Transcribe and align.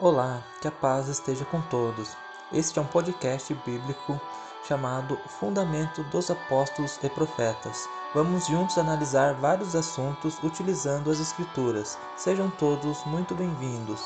Olá, 0.00 0.40
que 0.60 0.68
a 0.68 0.70
paz 0.70 1.08
esteja 1.08 1.44
com 1.44 1.60
todos. 1.60 2.16
Este 2.52 2.78
é 2.78 2.82
um 2.82 2.86
podcast 2.86 3.52
bíblico 3.66 4.20
chamado 4.62 5.16
Fundamento 5.26 6.04
dos 6.04 6.30
Apóstolos 6.30 7.00
e 7.02 7.10
Profetas. 7.10 7.88
Vamos 8.14 8.46
juntos 8.46 8.78
analisar 8.78 9.34
vários 9.34 9.74
assuntos 9.74 10.40
utilizando 10.44 11.10
as 11.10 11.18
Escrituras. 11.18 11.98
Sejam 12.16 12.48
todos 12.48 13.04
muito 13.06 13.34
bem-vindos. 13.34 14.00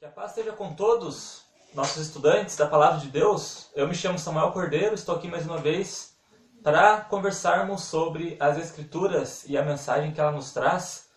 Que 0.00 0.06
a 0.06 0.10
paz 0.10 0.30
esteja 0.30 0.52
com 0.52 0.74
todos 0.74 1.39
nossos 1.74 2.06
estudantes 2.06 2.56
da 2.56 2.66
Palavra 2.66 3.00
de 3.00 3.08
Deus. 3.08 3.70
Eu 3.74 3.86
me 3.86 3.94
chamo 3.94 4.18
Samuel 4.18 4.50
Cordeiro, 4.52 4.94
estou 4.94 5.14
aqui 5.14 5.28
mais 5.28 5.46
uma 5.46 5.58
vez 5.58 6.16
para 6.62 7.00
conversarmos 7.02 7.82
sobre 7.82 8.36
as 8.40 8.58
Escrituras 8.58 9.44
e 9.48 9.56
a 9.56 9.64
mensagem 9.64 10.12
que 10.12 10.20
ela 10.20 10.32
nos 10.32 10.52
traz. 10.52 11.08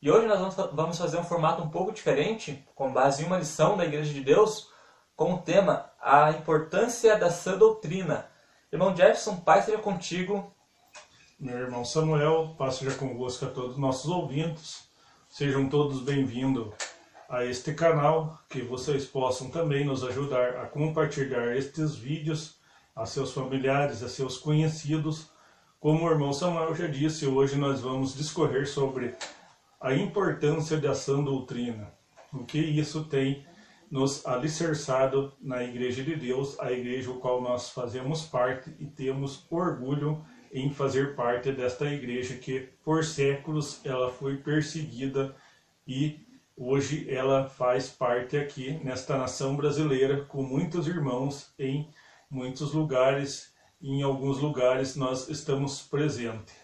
E 0.00 0.10
hoje 0.10 0.26
nós 0.26 0.54
vamos 0.72 0.98
fazer 0.98 1.18
um 1.18 1.24
formato 1.24 1.62
um 1.62 1.68
pouco 1.68 1.92
diferente, 1.92 2.64
com 2.74 2.92
base 2.92 3.22
em 3.22 3.26
uma 3.26 3.38
lição 3.38 3.76
da 3.76 3.84
Igreja 3.84 4.12
de 4.12 4.20
Deus, 4.20 4.70
com 5.16 5.34
o 5.34 5.38
tema 5.38 5.90
A 6.00 6.30
Importância 6.30 7.18
da 7.18 7.30
Sã 7.30 7.58
Doutrina. 7.58 8.28
Irmão 8.72 8.94
Jefferson, 8.94 9.36
Pai 9.36 9.62
seja 9.62 9.78
contigo. 9.78 10.52
Meu 11.38 11.58
irmão 11.58 11.84
Samuel, 11.84 12.54
paz 12.56 12.76
seja 12.76 12.96
convosco 12.96 13.44
a 13.44 13.50
todos 13.50 13.72
os 13.72 13.78
nossos 13.78 14.10
ouvintes. 14.10 14.88
Sejam 15.28 15.68
todos 15.68 16.00
bem-vindos 16.00 16.95
a 17.28 17.44
este 17.44 17.74
canal, 17.74 18.40
que 18.48 18.62
vocês 18.62 19.04
possam 19.04 19.50
também 19.50 19.84
nos 19.84 20.04
ajudar 20.04 20.56
a 20.56 20.66
compartilhar 20.66 21.56
estes 21.56 21.96
vídeos 21.96 22.58
a 22.94 23.04
seus 23.04 23.32
familiares, 23.32 24.02
a 24.02 24.08
seus 24.08 24.38
conhecidos. 24.38 25.30
Como 25.80 26.06
o 26.06 26.10
irmão 26.10 26.32
Samuel 26.32 26.74
já 26.74 26.86
disse, 26.86 27.26
hoje 27.26 27.56
nós 27.56 27.80
vamos 27.80 28.14
discorrer 28.14 28.66
sobre 28.68 29.14
a 29.80 29.94
importância 29.94 30.78
da 30.78 30.94
sã 30.94 31.22
doutrina, 31.22 31.92
o 32.32 32.44
que 32.44 32.58
isso 32.58 33.04
tem 33.04 33.44
nos 33.90 34.26
alicerçado 34.26 35.32
na 35.40 35.62
Igreja 35.62 36.02
de 36.02 36.16
Deus, 36.16 36.58
a 36.58 36.72
igreja 36.72 37.10
o 37.10 37.20
qual 37.20 37.40
nós 37.40 37.70
fazemos 37.70 38.24
parte 38.24 38.74
e 38.80 38.86
temos 38.86 39.46
orgulho 39.50 40.24
em 40.52 40.72
fazer 40.72 41.14
parte 41.14 41.52
desta 41.52 41.84
igreja 41.84 42.36
que 42.36 42.60
por 42.82 43.04
séculos 43.04 43.80
ela 43.84 44.10
foi 44.10 44.38
perseguida 44.38 45.36
e 45.86 46.25
Hoje 46.58 47.06
ela 47.14 47.50
faz 47.50 47.90
parte 47.90 48.34
aqui 48.34 48.80
nesta 48.82 49.18
nação 49.18 49.54
brasileira 49.54 50.24
com 50.24 50.42
muitos 50.42 50.86
irmãos 50.86 51.52
em 51.58 51.86
muitos 52.30 52.72
lugares. 52.72 53.52
Em 53.78 54.02
alguns 54.02 54.38
lugares 54.38 54.96
nós 54.96 55.28
estamos 55.28 55.82
presentes. 55.82 56.54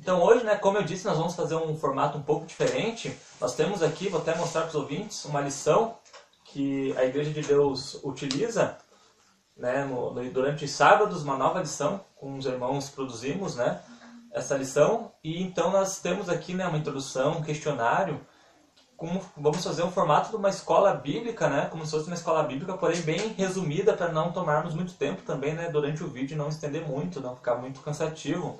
Então 0.00 0.22
hoje, 0.22 0.44
né, 0.44 0.56
como 0.56 0.78
eu 0.78 0.82
disse, 0.82 1.04
nós 1.04 1.18
vamos 1.18 1.34
fazer 1.34 1.56
um 1.56 1.76
formato 1.76 2.16
um 2.16 2.22
pouco 2.22 2.46
diferente. 2.46 3.14
Nós 3.38 3.54
temos 3.54 3.82
aqui, 3.82 4.08
vou 4.08 4.22
até 4.22 4.34
mostrar 4.34 4.62
para 4.62 4.70
os 4.70 4.74
ouvintes, 4.74 5.26
uma 5.26 5.42
lição 5.42 5.98
que 6.44 6.96
a 6.96 7.04
Igreja 7.04 7.30
de 7.30 7.42
Deus 7.42 8.02
utiliza 8.02 8.78
né, 9.54 9.84
no, 9.84 10.10
durante 10.30 10.64
os 10.64 10.70
sábados, 10.70 11.22
uma 11.22 11.36
nova 11.36 11.60
lição, 11.60 12.00
com 12.16 12.38
os 12.38 12.46
irmãos 12.46 12.88
produzimos 12.88 13.56
né, 13.56 13.78
essa 14.32 14.56
lição. 14.56 15.12
E 15.22 15.42
então 15.42 15.70
nós 15.70 16.00
temos 16.00 16.30
aqui 16.30 16.54
né, 16.54 16.66
uma 16.66 16.78
introdução, 16.78 17.32
um 17.32 17.42
questionário, 17.42 18.18
como 18.98 19.24
vamos 19.36 19.62
fazer 19.62 19.84
um 19.84 19.92
formato 19.92 20.30
de 20.30 20.36
uma 20.36 20.48
escola 20.48 20.92
bíblica, 20.92 21.48
né? 21.48 21.68
Como 21.70 21.84
se 21.86 21.92
fosse 21.92 22.08
uma 22.08 22.16
escola 22.16 22.42
bíblica, 22.42 22.76
porém 22.76 23.00
bem 23.02 23.28
resumida 23.28 23.92
para 23.92 24.10
não 24.10 24.32
tomarmos 24.32 24.74
muito 24.74 24.94
tempo 24.94 25.22
também, 25.22 25.54
né? 25.54 25.70
Durante 25.70 26.02
o 26.02 26.08
vídeo 26.08 26.36
não 26.36 26.48
estender 26.48 26.84
muito, 26.84 27.20
não 27.20 27.36
ficar 27.36 27.54
muito 27.54 27.80
cansativo. 27.80 28.58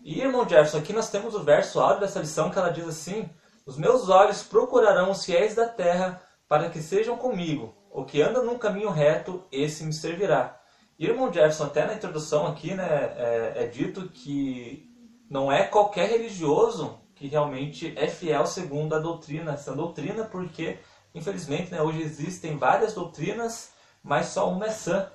E 0.00 0.20
irmão 0.20 0.48
Jefferson, 0.48 0.78
aqui 0.78 0.92
nós 0.92 1.10
temos 1.10 1.34
o 1.34 1.42
verso 1.42 1.80
áudio 1.80 2.02
dessa 2.02 2.20
lição 2.20 2.48
que 2.48 2.56
ela 2.56 2.70
diz 2.70 2.86
assim: 2.86 3.28
Os 3.66 3.76
meus 3.76 4.08
olhos 4.08 4.40
procurarão 4.40 5.10
os 5.10 5.24
fiéis 5.24 5.56
da 5.56 5.66
terra 5.66 6.22
para 6.48 6.70
que 6.70 6.80
sejam 6.80 7.16
comigo. 7.16 7.74
O 7.90 8.04
que 8.04 8.22
anda 8.22 8.44
num 8.44 8.58
caminho 8.58 8.90
reto, 8.90 9.42
esse 9.50 9.82
me 9.82 9.92
servirá. 9.92 10.60
Irmão 10.96 11.32
Jefferson, 11.32 11.64
até 11.64 11.84
na 11.84 11.94
introdução 11.94 12.46
aqui, 12.46 12.72
né, 12.72 12.86
é, 13.16 13.64
é 13.64 13.66
dito 13.66 14.08
que 14.10 14.88
não 15.28 15.50
é 15.50 15.64
qualquer 15.64 16.08
religioso 16.08 17.00
que 17.16 17.26
realmente 17.26 17.92
é 17.96 18.06
fiel 18.06 18.46
segundo 18.46 18.94
a 18.94 18.98
doutrina, 18.98 19.52
essa 19.52 19.74
doutrina, 19.74 20.24
porque 20.24 20.78
infelizmente 21.14 21.72
né, 21.72 21.80
hoje 21.80 22.02
existem 22.02 22.56
várias 22.56 22.94
doutrinas, 22.94 23.72
mas 24.02 24.26
só 24.26 24.52
uma 24.52 24.66
é 24.66 24.70
sã. 24.70 25.10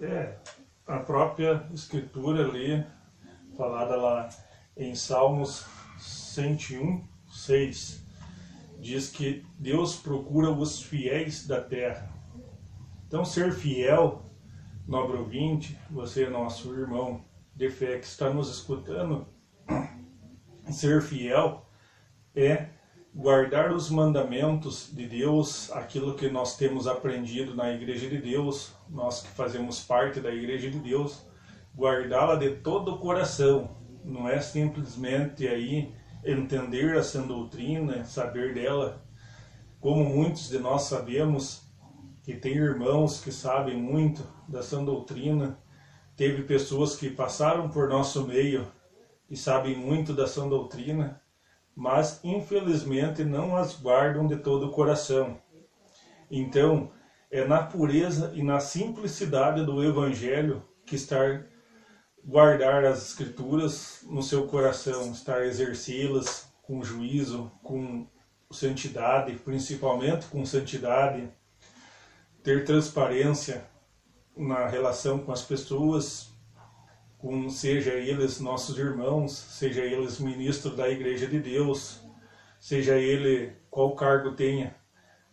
É, 0.00 0.36
a 0.86 0.98
própria 0.98 1.66
escritura 1.72 2.46
ali, 2.46 2.86
falada 3.56 3.96
lá 3.96 4.28
em 4.76 4.94
Salmos 4.94 5.64
101, 5.98 7.02
6, 7.28 8.04
diz 8.78 9.08
que 9.08 9.44
Deus 9.58 9.96
procura 9.96 10.50
os 10.50 10.82
fiéis 10.82 11.46
da 11.46 11.60
terra. 11.60 12.08
Então, 13.06 13.24
ser 13.24 13.52
fiel, 13.52 14.22
nobre 14.86 15.16
ouvinte, 15.16 15.78
você, 15.90 16.28
nosso 16.28 16.74
irmão 16.74 17.24
de 17.54 17.70
fé 17.70 17.98
que 17.98 18.04
está 18.04 18.28
nos 18.28 18.50
escutando, 18.50 19.26
ser 20.72 21.02
fiel 21.02 21.66
é 22.34 22.68
guardar 23.14 23.72
os 23.72 23.88
mandamentos 23.88 24.90
de 24.92 25.06
Deus, 25.06 25.72
aquilo 25.72 26.14
que 26.14 26.28
nós 26.28 26.56
temos 26.56 26.86
aprendido 26.86 27.54
na 27.54 27.72
Igreja 27.72 28.08
de 28.08 28.18
Deus, 28.18 28.74
nós 28.90 29.22
que 29.22 29.28
fazemos 29.28 29.80
parte 29.80 30.20
da 30.20 30.30
Igreja 30.30 30.70
de 30.70 30.78
Deus, 30.78 31.24
guardá-la 31.74 32.34
de 32.36 32.56
todo 32.56 32.94
o 32.94 32.98
coração. 32.98 33.70
Não 34.04 34.28
é 34.28 34.38
simplesmente 34.40 35.48
aí 35.48 35.94
entender 36.22 36.96
a 36.96 37.02
sã 37.02 37.26
doutrina, 37.26 38.04
saber 38.04 38.52
dela, 38.52 39.02
como 39.80 40.04
muitos 40.04 40.48
de 40.50 40.58
nós 40.58 40.82
sabemos, 40.82 41.62
que 42.22 42.34
tem 42.34 42.54
irmãos 42.54 43.22
que 43.22 43.32
sabem 43.32 43.76
muito 43.76 44.22
sã 44.62 44.84
doutrina, 44.84 45.58
teve 46.16 46.42
pessoas 46.42 46.96
que 46.96 47.08
passaram 47.08 47.68
por 47.70 47.88
nosso 47.88 48.26
meio 48.26 48.66
e 49.28 49.36
sabem 49.36 49.76
muito 49.76 50.12
da 50.12 50.26
sã 50.26 50.48
doutrina, 50.48 51.20
mas 51.74 52.20
infelizmente 52.22 53.24
não 53.24 53.56
as 53.56 53.78
guardam 53.78 54.26
de 54.26 54.36
todo 54.36 54.66
o 54.66 54.70
coração. 54.70 55.38
Então, 56.30 56.90
é 57.30 57.44
na 57.44 57.62
pureza 57.62 58.32
e 58.34 58.42
na 58.42 58.60
simplicidade 58.60 59.64
do 59.64 59.84
Evangelho 59.84 60.62
que 60.84 60.94
está 60.94 61.44
guardar 62.24 62.84
as 62.84 63.10
Escrituras 63.10 64.00
no 64.04 64.22
seu 64.22 64.46
coração, 64.46 65.12
estar 65.12 65.44
exercê-las 65.44 66.48
com 66.62 66.82
juízo, 66.82 67.50
com 67.62 68.06
santidade, 68.50 69.34
principalmente 69.36 70.26
com 70.26 70.44
santidade, 70.44 71.28
ter 72.42 72.64
transparência 72.64 73.64
na 74.36 74.66
relação 74.66 75.18
com 75.20 75.32
as 75.32 75.42
pessoas, 75.42 76.30
com 77.26 77.50
seja 77.50 77.92
eles 77.94 78.38
nossos 78.38 78.78
irmãos, 78.78 79.32
seja 79.32 79.82
eles 79.82 80.20
ministros 80.20 80.76
da 80.76 80.88
Igreja 80.88 81.26
de 81.26 81.40
Deus, 81.40 82.00
seja 82.60 82.94
ele 82.94 83.52
qual 83.68 83.96
cargo 83.96 84.36
tenha 84.36 84.76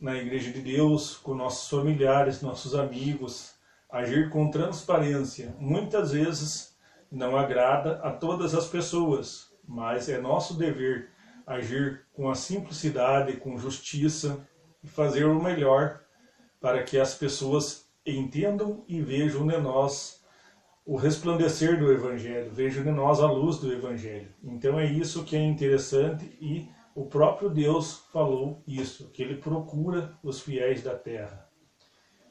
na 0.02 0.16
Igreja 0.16 0.52
de 0.52 0.60
Deus, 0.60 1.16
com 1.16 1.36
nossos 1.36 1.70
familiares, 1.70 2.42
nossos 2.42 2.74
amigos, 2.74 3.54
agir 3.92 4.32
com 4.32 4.50
transparência. 4.50 5.56
Muitas 5.60 6.14
vezes 6.14 6.76
não 7.12 7.38
agrada 7.38 8.00
a 8.02 8.10
todas 8.10 8.56
as 8.56 8.66
pessoas, 8.66 9.54
mas 9.64 10.10
é 10.10 10.20
nosso 10.20 10.58
dever 10.58 11.12
agir 11.46 12.08
com 12.12 12.28
a 12.28 12.34
simplicidade, 12.34 13.38
com 13.38 13.56
justiça 13.56 14.44
e 14.84 14.88
fazer 14.88 15.26
o 15.26 15.40
melhor 15.40 16.02
para 16.60 16.82
que 16.82 16.98
as 16.98 17.14
pessoas 17.14 17.86
entendam 18.04 18.84
e 18.88 19.00
vejam 19.00 19.52
em 19.52 19.62
nós 19.62 20.23
o 20.86 20.98
resplandecer 20.98 21.80
do 21.80 21.92
Evangelho, 21.92 22.52
vejo 22.52 22.82
em 22.82 22.92
nós 22.92 23.22
a 23.22 23.28
luz 23.28 23.58
do 23.58 23.72
Evangelho. 23.72 24.34
Então 24.44 24.80
é 24.80 24.86
isso 24.86 25.24
que 25.24 25.36
é 25.36 25.42
interessante 25.42 26.26
e 26.42 26.70
o 26.96 27.06
próprio 27.06 27.50
Deus 27.50 28.04
falou 28.12 28.62
isso, 28.68 29.10
que 29.10 29.24
ele 29.24 29.38
procura 29.38 30.14
os 30.22 30.42
fiéis 30.42 30.84
da 30.84 30.96
terra. 30.96 31.48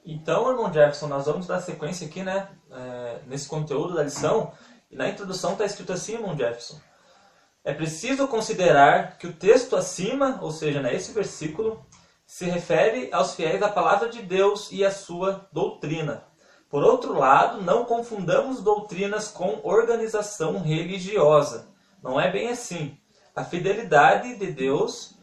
Então, 0.05 0.51
irmão 0.51 0.73
Jefferson, 0.73 1.07
nós 1.07 1.27
vamos 1.27 1.47
dar 1.47 1.61
sequência 1.61 2.07
aqui, 2.07 2.23
né, 2.23 2.49
é, 2.71 3.21
nesse 3.27 3.49
conteúdo 3.49 3.95
da 3.95 4.03
lição. 4.03 4.53
E 4.91 4.97
na 4.97 5.09
introdução 5.09 5.53
está 5.53 5.65
escrito 5.65 5.93
assim, 5.93 6.15
irmão 6.15 6.37
Jefferson. 6.37 6.81
É 7.65 7.73
preciso 7.73 8.27
considerar 8.27 9.17
que 9.17 9.29
o 9.29 9.33
texto 9.33 9.77
acima, 9.77 10.39
ou 10.43 10.51
seja, 10.51 10.83
nesse 10.83 11.13
versículo, 11.13 11.85
se 12.27 12.45
refere 12.47 13.09
aos 13.13 13.35
fiéis 13.35 13.61
da 13.61 13.69
palavra 13.69 14.09
de 14.09 14.23
Deus 14.23 14.71
e 14.73 14.85
à 14.85 14.91
sua 14.91 15.49
doutrina. 15.53 16.25
Por 16.73 16.83
outro 16.83 17.19
lado, 17.19 17.61
não 17.61 17.85
confundamos 17.85 18.63
doutrinas 18.63 19.29
com 19.29 19.61
organização 19.63 20.59
religiosa. 20.59 21.69
Não 22.03 22.19
é 22.19 22.33
bem 22.33 22.49
assim. 22.49 22.97
A 23.37 23.45
fidelidade 23.45 24.37
de 24.37 24.51
Deus 24.51 25.15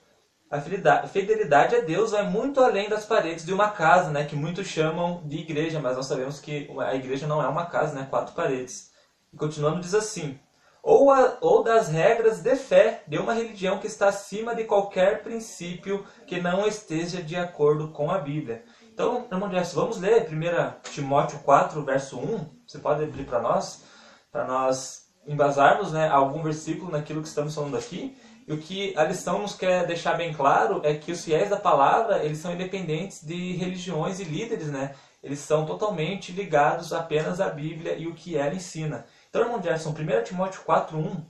A 0.51 0.61
fidelidade 1.07 1.75
a 1.75 1.81
Deus 1.81 2.11
vai 2.11 2.23
muito 2.29 2.59
além 2.61 2.87
das 2.87 3.03
paredes 3.03 3.45
de 3.45 3.53
uma 3.53 3.69
casa, 3.69 4.11
né, 4.11 4.25
que 4.25 4.35
muitos 4.35 4.67
chamam 4.67 5.23
de 5.25 5.37
igreja, 5.37 5.79
mas 5.79 5.95
nós 5.95 6.05
sabemos 6.05 6.39
que 6.39 6.69
a 6.79 6.93
igreja 6.93 7.25
não 7.25 7.41
é 7.41 7.47
uma 7.47 7.65
casa, 7.65 7.95
né, 7.95 8.07
quatro 8.09 8.35
paredes. 8.35 8.91
E 9.33 9.37
continuando 9.37 9.79
diz 9.79 9.95
assim: 9.95 10.39
ou, 10.81 11.11
a, 11.11 11.37
ou 11.41 11.63
das 11.63 11.89
regras 11.89 12.41
de 12.41 12.55
fé 12.55 13.03
de 13.07 13.17
uma 13.17 13.33
religião 13.33 13.79
que 13.79 13.87
está 13.87 14.07
acima 14.09 14.55
de 14.55 14.63
qualquer 14.63 15.23
princípio 15.23 16.05
que 16.25 16.41
não 16.41 16.65
esteja 16.67 17.21
de 17.21 17.35
acordo 17.35 17.89
com 17.89 18.09
a 18.09 18.17
Bíblia. 18.17 18.63
Então, 18.99 19.25
irmão 19.31 19.49
Jefferson, 19.49 19.79
vamos 19.79 19.97
ler 19.97 20.27
1 20.29 20.91
Timóteo 20.91 21.39
4, 21.39 21.81
verso 21.85 22.19
1. 22.19 22.45
Você 22.67 22.79
pode 22.79 23.01
abrir 23.01 23.23
para 23.23 23.41
nós? 23.41 23.85
Para 24.29 24.43
nós 24.43 25.05
embasarmos 25.25 25.93
né, 25.93 26.09
algum 26.09 26.43
versículo 26.43 26.91
naquilo 26.91 27.21
que 27.21 27.29
estamos 27.29 27.55
falando 27.55 27.77
aqui. 27.77 28.17
E 28.45 28.51
o 28.51 28.57
que 28.57 28.93
a 28.97 29.05
lição 29.05 29.39
nos 29.39 29.55
quer 29.55 29.87
deixar 29.87 30.15
bem 30.15 30.33
claro 30.33 30.81
é 30.83 30.95
que 30.95 31.13
os 31.13 31.23
fiéis 31.23 31.49
da 31.49 31.55
palavra, 31.55 32.25
eles 32.25 32.39
são 32.39 32.53
independentes 32.53 33.25
de 33.25 33.53
religiões 33.53 34.19
e 34.19 34.25
líderes, 34.25 34.67
né? 34.67 34.93
Eles 35.23 35.39
são 35.39 35.65
totalmente 35.65 36.33
ligados 36.33 36.91
apenas 36.91 37.39
à 37.39 37.47
Bíblia 37.47 37.95
e 37.95 38.05
o 38.05 38.13
que 38.13 38.35
ela 38.35 38.53
ensina. 38.53 39.05
Então, 39.29 39.43
irmão 39.43 39.63
Gerson, 39.63 39.91
1 39.91 40.23
Timóteo 40.25 40.61
4.1 40.67 41.23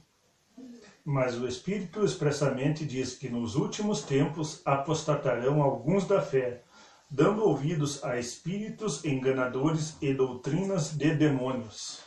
Mas 1.05 1.37
o 1.37 1.47
Espírito 1.47 2.03
expressamente 2.03 2.83
diz 2.83 3.13
que 3.13 3.29
nos 3.29 3.55
últimos 3.55 4.01
tempos 4.01 4.59
apostatarão 4.65 5.61
alguns 5.61 6.07
da 6.07 6.19
fé, 6.19 6.63
dando 7.09 7.43
ouvidos 7.43 8.03
a 8.03 8.17
espíritos 8.17 9.03
enganadores 9.03 9.97
e 10.01 10.13
doutrinas 10.13 10.91
de 10.91 11.13
demônios. 11.15 11.99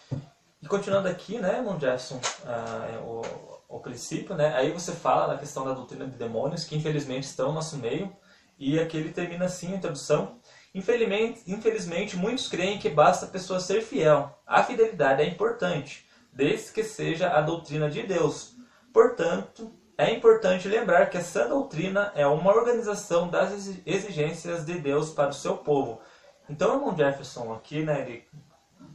E 0.63 0.67
continuando 0.67 1.09
aqui, 1.09 1.39
né, 1.39 1.59
irmão 1.59 1.77
uh, 1.77 3.05
o 3.05 3.53
o 3.73 3.81
princípio, 3.81 4.37
né? 4.37 4.55
Aí 4.55 4.71
você 4.71 4.93
fala 4.93 5.33
na 5.33 5.39
questão 5.39 5.65
da 5.65 5.73
doutrina 5.73 6.07
de 6.07 6.17
demônios, 6.17 6.65
que 6.65 6.77
infelizmente 6.77 7.25
estão 7.25 7.49
no 7.49 7.55
nosso 7.55 7.79
meio, 7.79 8.15
e 8.59 8.79
aqui 8.79 8.99
ele 8.99 9.13
termina 9.13 9.47
assim 9.47 9.73
a 9.73 9.77
introdução. 9.77 10.39
Infelizmente, 10.75 11.43
infelizmente, 11.47 12.17
muitos 12.17 12.49
creem 12.49 12.79
que 12.79 12.91
basta 12.91 13.25
a 13.25 13.31
pessoa 13.31 13.59
ser 13.59 13.81
fiel. 13.81 14.39
A 14.47 14.63
fidelidade 14.63 15.23
é 15.23 15.27
importante, 15.27 16.07
desde 16.33 16.71
que 16.73 16.85
seja 16.85 17.31
a 17.31 17.41
doutrina 17.41 17.91
de 17.91 18.03
Deus. 18.03 18.55
Portanto, 18.93 19.73
é 20.09 20.15
importante 20.15 20.69
lembrar 20.69 21.07
que 21.07 21.19
essa 21.19 21.47
doutrina 21.47 22.13
é 22.15 22.27
uma 22.27 22.55
organização 22.55 23.29
das 23.29 23.69
exigências 23.87 24.65
de 24.65 24.79
Deus 24.79 25.11
para 25.11 25.31
o 25.31 25.35
seu 25.35 25.57
povo. 25.57 26.01
Então, 26.49 26.75
irmão 26.75 26.97
Jefferson, 26.97 27.53
aqui, 27.53 27.83
né, 27.83 28.03
ele 28.03 28.25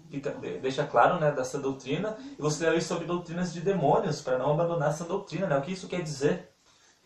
fica, 0.09 0.31
deixa 0.62 0.86
claro 0.86 1.19
né, 1.19 1.31
dessa 1.31 1.59
doutrina. 1.59 2.18
E 2.38 2.42
você 2.42 2.69
leu 2.69 2.81
sobre 2.81 3.06
doutrinas 3.06 3.54
de 3.54 3.62
demônios, 3.62 4.21
para 4.21 4.38
não 4.38 4.51
abandonar 4.51 4.89
essa 4.89 5.06
doutrina. 5.06 5.48
Né? 5.48 5.57
O 5.57 5.62
que 5.62 5.71
isso 5.71 5.88
quer 5.88 6.01
dizer? 6.01 6.51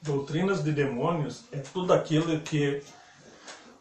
Doutrinas 0.02 0.64
de 0.64 0.72
demônios 0.72 1.46
é 1.52 1.60
tudo 1.60 1.94
aquilo 1.94 2.40
que 2.42 2.82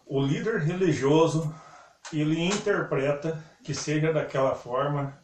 o 0.06 0.20
líder 0.20 0.58
religioso 0.60 1.54
ele 2.12 2.42
interpreta 2.42 3.42
que 3.62 3.72
seja 3.72 4.12
daquela 4.12 4.54
forma 4.54 5.18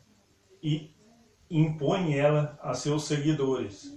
e 0.63 0.95
impõe 1.51 2.17
ela 2.17 2.59
a 2.63 2.73
seus 2.75 3.05
seguidores. 3.05 3.96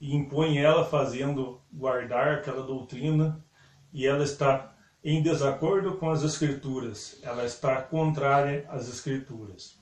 E 0.00 0.16
impõe 0.16 0.58
ela 0.58 0.84
fazendo 0.84 1.60
guardar 1.72 2.38
aquela 2.38 2.62
doutrina 2.62 3.44
e 3.92 4.06
ela 4.06 4.24
está 4.24 4.74
em 5.02 5.22
desacordo 5.22 5.96
com 5.96 6.10
as 6.10 6.22
Escrituras, 6.22 7.18
ela 7.22 7.44
está 7.44 7.80
contrária 7.80 8.66
às 8.68 8.88
Escrituras. 8.88 9.78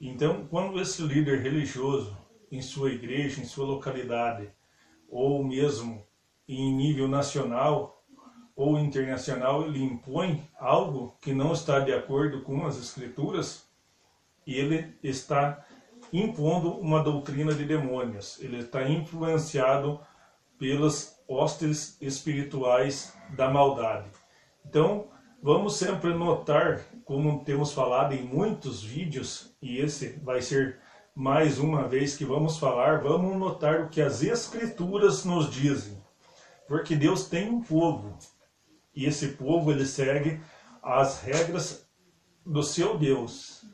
Então, 0.00 0.46
quando 0.46 0.80
esse 0.80 1.02
líder 1.02 1.40
religioso, 1.40 2.16
em 2.50 2.60
sua 2.60 2.90
igreja, 2.90 3.40
em 3.40 3.44
sua 3.44 3.64
localidade, 3.66 4.50
ou 5.08 5.44
mesmo 5.44 6.04
em 6.48 6.74
nível 6.74 7.06
nacional 7.06 8.02
ou 8.56 8.78
internacional, 8.78 9.66
ele 9.66 9.82
impõe 9.82 10.46
algo 10.58 11.16
que 11.20 11.32
não 11.32 11.52
está 11.52 11.80
de 11.80 11.92
acordo 11.92 12.42
com 12.42 12.66
as 12.66 12.78
Escrituras, 12.78 13.66
ele 14.46 14.94
está 15.02 15.64
impondo 16.12 16.78
uma 16.78 17.02
doutrina 17.02 17.54
de 17.54 17.64
demônios, 17.64 18.38
ele 18.40 18.58
está 18.58 18.88
influenciado 18.88 20.00
pelas 20.58 21.18
hostes 21.26 21.96
espirituais 22.00 23.16
da 23.34 23.50
maldade. 23.50 24.08
Então, 24.64 25.08
vamos 25.42 25.76
sempre 25.76 26.12
notar, 26.12 26.80
como 27.04 27.44
temos 27.44 27.72
falado 27.72 28.12
em 28.14 28.22
muitos 28.22 28.82
vídeos, 28.82 29.56
e 29.60 29.78
esse 29.78 30.20
vai 30.22 30.42
ser 30.42 30.80
mais 31.14 31.58
uma 31.58 31.88
vez 31.88 32.16
que 32.16 32.24
vamos 32.24 32.58
falar, 32.58 33.02
vamos 33.02 33.36
notar 33.36 33.80
o 33.80 33.88
que 33.88 34.00
as 34.00 34.22
Escrituras 34.22 35.24
nos 35.24 35.50
dizem. 35.50 35.96
Porque 36.68 36.94
Deus 36.94 37.28
tem 37.28 37.50
um 37.50 37.62
povo, 37.62 38.16
e 38.94 39.06
esse 39.06 39.28
povo 39.28 39.72
ele 39.72 39.84
segue 39.84 40.40
as 40.82 41.22
regras 41.22 41.88
do 42.44 42.62
seu 42.62 42.98
Deus. 42.98 43.64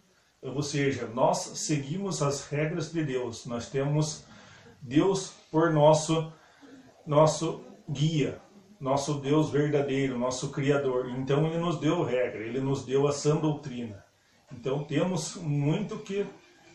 Ou 0.43 0.63
seja, 0.63 1.07
nós 1.07 1.39
seguimos 1.39 2.23
as 2.23 2.47
regras 2.47 2.93
de 2.93 3.05
Deus. 3.05 3.45
Nós 3.47 3.69
temos 3.69 4.25
Deus 4.81 5.33
por 5.51 5.73
nosso 5.73 6.33
nosso 7.07 7.65
guia, 7.89 8.39
nosso 8.79 9.15
Deus 9.15 9.51
verdadeiro, 9.51 10.19
nosso 10.19 10.51
Criador. 10.51 11.09
Então 11.11 11.47
ele 11.47 11.59
nos 11.59 11.81
deu 11.81 12.05
regra, 12.05 12.41
ele 12.41 12.61
nos 12.61 12.85
deu 12.85 13.09
a 13.09 13.13
sã 13.13 13.37
doutrina. 13.37 14.05
Então 14.53 14.85
temos 14.85 15.37
muito 15.37 15.99
que 15.99 16.27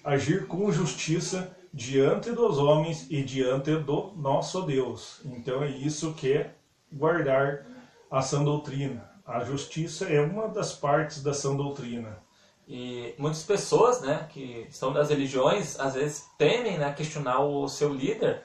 agir 0.03 0.47
com 0.47 0.71
justiça 0.71 1.55
diante 1.71 2.31
dos 2.31 2.57
homens 2.57 3.07
e 3.09 3.23
diante 3.23 3.75
do 3.75 4.11
nosso 4.15 4.63
Deus. 4.63 5.21
Então 5.23 5.63
é 5.63 5.69
isso 5.69 6.13
que 6.13 6.33
é 6.33 6.55
guardar 6.91 7.65
a 8.09 8.21
sã 8.21 8.43
doutrina. 8.43 9.07
A 9.25 9.43
justiça 9.43 10.05
é 10.05 10.19
uma 10.19 10.47
das 10.47 10.73
partes 10.73 11.21
da 11.21 11.33
sã 11.33 11.55
doutrina. 11.55 12.22
E 12.67 13.13
muitas 13.17 13.43
pessoas, 13.43 14.01
né, 14.01 14.27
que 14.31 14.67
são 14.71 14.93
das 14.93 15.09
religiões, 15.09 15.79
às 15.79 15.95
vezes 15.95 16.25
temem, 16.37 16.77
né, 16.77 16.93
questionar 16.93 17.39
o 17.41 17.67
seu 17.67 17.93
líder, 17.93 18.41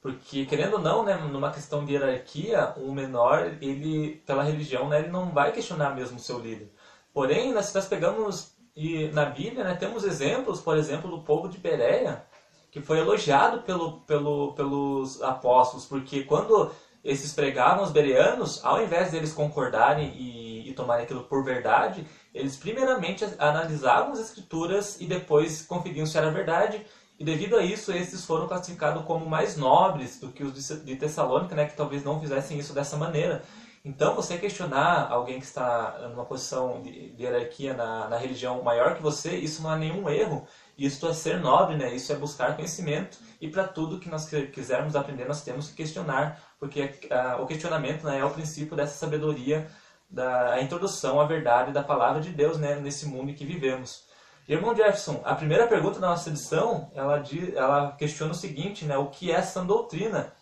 porque, 0.00 0.44
querendo 0.46 0.74
ou 0.74 0.80
não, 0.80 1.04
né, 1.04 1.14
numa 1.14 1.52
questão 1.52 1.84
de 1.84 1.92
hierarquia, 1.92 2.74
o 2.76 2.92
menor, 2.92 3.56
ele, 3.60 4.20
pela 4.26 4.42
religião, 4.42 4.88
né, 4.88 4.98
ele 4.98 5.10
não 5.10 5.30
vai 5.30 5.52
questionar 5.52 5.94
mesmo 5.94 6.16
o 6.16 6.20
seu 6.20 6.40
líder. 6.40 6.72
Porém, 7.14 7.52
nós, 7.52 7.72
nós 7.72 7.86
pegamos, 7.86 8.52
e 8.74 9.08
na 9.08 9.26
Bíblia, 9.26 9.62
né, 9.62 9.74
temos 9.76 10.02
exemplos, 10.02 10.60
por 10.60 10.76
exemplo, 10.76 11.08
do 11.08 11.22
povo 11.22 11.48
de 11.48 11.58
Bereia, 11.58 12.24
que 12.72 12.80
foi 12.80 12.98
elogiado 12.98 13.62
pelo, 13.62 14.00
pelo, 14.00 14.54
pelos 14.54 15.22
apóstolos, 15.22 15.86
porque 15.86 16.24
quando 16.24 16.72
esses 17.04 17.32
pregavam 17.32 17.84
os 17.84 17.92
bereanos, 17.92 18.64
ao 18.64 18.82
invés 18.82 19.12
deles 19.12 19.32
concordarem 19.32 20.08
e, 20.16 20.68
e 20.68 20.72
tomarem 20.72 21.04
aquilo 21.04 21.24
por 21.24 21.44
verdade, 21.44 22.04
eles 22.34 22.56
primeiramente 22.56 23.24
analisavam 23.38 24.12
as 24.12 24.20
escrituras 24.20 25.00
e 25.00 25.06
depois 25.06 25.62
conferiam 25.62 26.06
se 26.06 26.16
era 26.16 26.30
verdade 26.30 26.84
e 27.22 27.24
devido 27.24 27.56
a 27.56 27.62
isso, 27.62 27.92
esses 27.92 28.24
foram 28.24 28.48
classificados 28.48 29.04
como 29.04 29.24
mais 29.24 29.56
nobres 29.56 30.18
do 30.18 30.32
que 30.32 30.42
os 30.42 30.54
de 30.84 30.96
Tessalônica, 30.96 31.54
né, 31.54 31.66
que 31.66 31.76
talvez 31.76 32.02
não 32.02 32.20
fizessem 32.20 32.58
isso 32.58 32.72
dessa 32.72 32.96
maneira. 32.96 33.44
Então, 33.84 34.16
você 34.16 34.38
questionar 34.38 35.08
alguém 35.08 35.38
que 35.38 35.44
está 35.44 36.08
numa 36.10 36.24
posição 36.24 36.82
de, 36.82 37.10
de 37.10 37.22
hierarquia 37.22 37.74
na, 37.74 38.08
na, 38.08 38.16
religião 38.16 38.60
maior 38.62 38.96
que 38.96 39.02
você, 39.02 39.36
isso 39.36 39.62
não 39.62 39.72
é 39.72 39.78
nenhum 39.78 40.08
erro. 40.08 40.44
Isso 40.76 41.06
é 41.06 41.14
ser 41.14 41.38
nobre, 41.38 41.76
né? 41.76 41.94
Isso 41.94 42.12
é 42.12 42.16
buscar 42.16 42.56
conhecimento. 42.56 43.18
E 43.40 43.48
para 43.48 43.68
tudo 43.68 44.00
que 44.00 44.08
nós 44.08 44.28
quisermos 44.52 44.96
aprender, 44.96 45.26
nós 45.26 45.42
temos 45.44 45.68
que 45.68 45.76
questionar, 45.76 46.40
porque 46.58 46.92
a, 47.08 47.36
o 47.40 47.46
questionamento 47.46 48.04
né, 48.04 48.18
é 48.18 48.24
o 48.24 48.30
princípio 48.30 48.76
dessa 48.76 48.94
sabedoria, 48.94 49.68
da 50.12 50.60
introdução 50.60 51.18
à 51.18 51.24
verdade 51.24 51.72
da 51.72 51.82
palavra 51.82 52.20
de 52.20 52.30
Deus 52.30 52.58
né, 52.58 52.76
nesse 52.76 53.06
mundo 53.06 53.30
em 53.30 53.34
que 53.34 53.46
vivemos. 53.46 54.04
Irmão 54.46 54.76
Jefferson, 54.76 55.22
a 55.24 55.34
primeira 55.34 55.66
pergunta 55.66 55.98
da 55.98 56.08
nossa 56.08 56.28
edição, 56.28 56.90
ela, 56.94 57.18
diz, 57.18 57.54
ela 57.56 57.92
questiona 57.92 58.32
o 58.32 58.34
seguinte, 58.34 58.84
né? 58.84 58.98
O 58.98 59.06
que 59.06 59.30
é 59.30 59.40
sã 59.40 59.64
doutrina? 59.64 60.32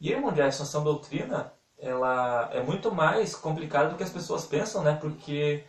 E, 0.00 0.10
irmão 0.10 0.34
Jefferson, 0.34 0.64
sã 0.64 0.82
doutrina, 0.82 1.52
ela 1.78 2.48
é 2.52 2.62
muito 2.62 2.92
mais 2.92 3.36
complicada 3.36 3.90
do 3.90 3.96
que 3.96 4.02
as 4.02 4.10
pessoas 4.10 4.46
pensam, 4.46 4.82
né? 4.82 4.96
Porque 5.00 5.64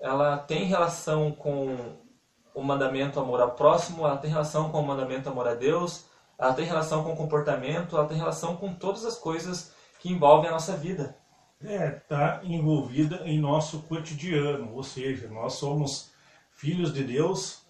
ela 0.00 0.36
tem 0.36 0.64
relação 0.64 1.30
com 1.32 1.96
o 2.54 2.62
mandamento 2.62 3.18
amor 3.20 3.40
ao 3.40 3.52
próximo, 3.52 4.04
ela 4.04 4.18
tem 4.18 4.30
relação 4.30 4.70
com 4.70 4.80
o 4.80 4.86
mandamento 4.86 5.28
amor 5.28 5.48
a 5.48 5.54
Deus, 5.54 6.06
ela 6.36 6.52
tem 6.52 6.66
relação 6.66 7.04
com 7.04 7.12
o 7.12 7.16
comportamento, 7.16 7.96
ela 7.96 8.06
tem 8.06 8.16
relação 8.16 8.56
com 8.56 8.74
todas 8.74 9.04
as 9.06 9.16
coisas 9.16 9.72
que 10.00 10.12
envolvem 10.12 10.50
a 10.50 10.52
nossa 10.52 10.76
vida. 10.76 11.21
É, 11.64 11.96
está 11.96 12.40
envolvida 12.44 13.22
em 13.24 13.38
nosso 13.38 13.82
cotidiano, 13.82 14.74
ou 14.74 14.82
seja, 14.82 15.28
nós 15.28 15.54
somos 15.54 16.10
filhos 16.50 16.92
de 16.92 17.04
Deus 17.04 17.62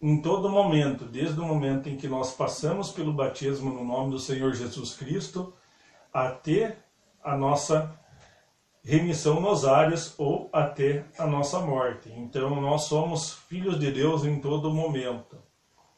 em 0.00 0.20
todo 0.20 0.48
momento, 0.48 1.04
desde 1.04 1.38
o 1.38 1.44
momento 1.44 1.88
em 1.88 1.96
que 1.96 2.08
nós 2.08 2.34
passamos 2.34 2.90
pelo 2.90 3.12
batismo 3.12 3.70
no 3.72 3.84
nome 3.84 4.10
do 4.10 4.18
Senhor 4.18 4.54
Jesus 4.54 4.94
Cristo, 4.94 5.54
até 6.12 6.78
a 7.22 7.36
nossa 7.36 7.94
remissão 8.82 9.40
nos 9.40 9.64
ares 9.64 10.14
ou 10.18 10.48
até 10.52 11.04
a 11.18 11.26
nossa 11.26 11.60
morte. 11.60 12.10
Então 12.16 12.60
nós 12.60 12.82
somos 12.84 13.34
filhos 13.34 13.78
de 13.78 13.92
Deus 13.92 14.24
em 14.24 14.40
todo 14.40 14.72
momento. 14.72 15.36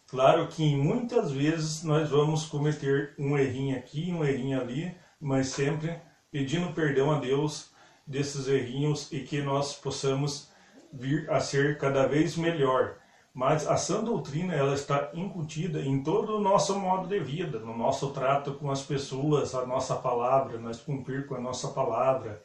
Claro 0.09 0.49
que 0.49 0.77
muitas 0.77 1.31
vezes 1.31 1.83
nós 1.85 2.11
vamos 2.11 2.45
cometer 2.45 3.15
um 3.19 3.39
errinho 3.39 3.79
aqui, 3.79 4.13
um 4.13 4.25
errinho 4.25 4.61
ali, 4.61 4.95
mas 5.19 5.49
sempre 5.49 5.99
pedindo 6.33 6.73
perdão 6.73 7.13
a 7.13 7.21
Deus 7.21 7.71
desses 8.07 8.49
errinhos 8.49 9.13
e 9.13 9.21
que 9.21 9.43
nós 9.43 9.75
possamos 9.75 10.51
vir 10.93 11.31
a 11.31 11.39
ser 11.39 11.79
cada 11.79 12.07
vez 12.07 12.37
melhor. 12.37 12.97
Mas 13.35 13.67
a 13.67 13.77
sã 13.77 14.03
doutrina 14.03 14.55
ela 14.55 14.75
está 14.75 15.11
incutida 15.15 15.81
em 15.81 16.03
todo 16.03 16.37
o 16.37 16.41
nosso 16.41 16.79
modo 16.79 17.07
de 17.07 17.19
vida, 17.21 17.59
no 17.59 17.77
nosso 17.77 18.11
trato 18.11 18.55
com 18.55 18.71
as 18.71 18.83
pessoas, 18.83 19.55
a 19.55 19.65
nossa 19.65 19.95
palavra, 19.95 20.59
nós 20.59 20.81
cumprir 20.81 21.27
com 21.27 21.35
a 21.35 21.41
nossa 21.41 21.69
palavra, 21.69 22.43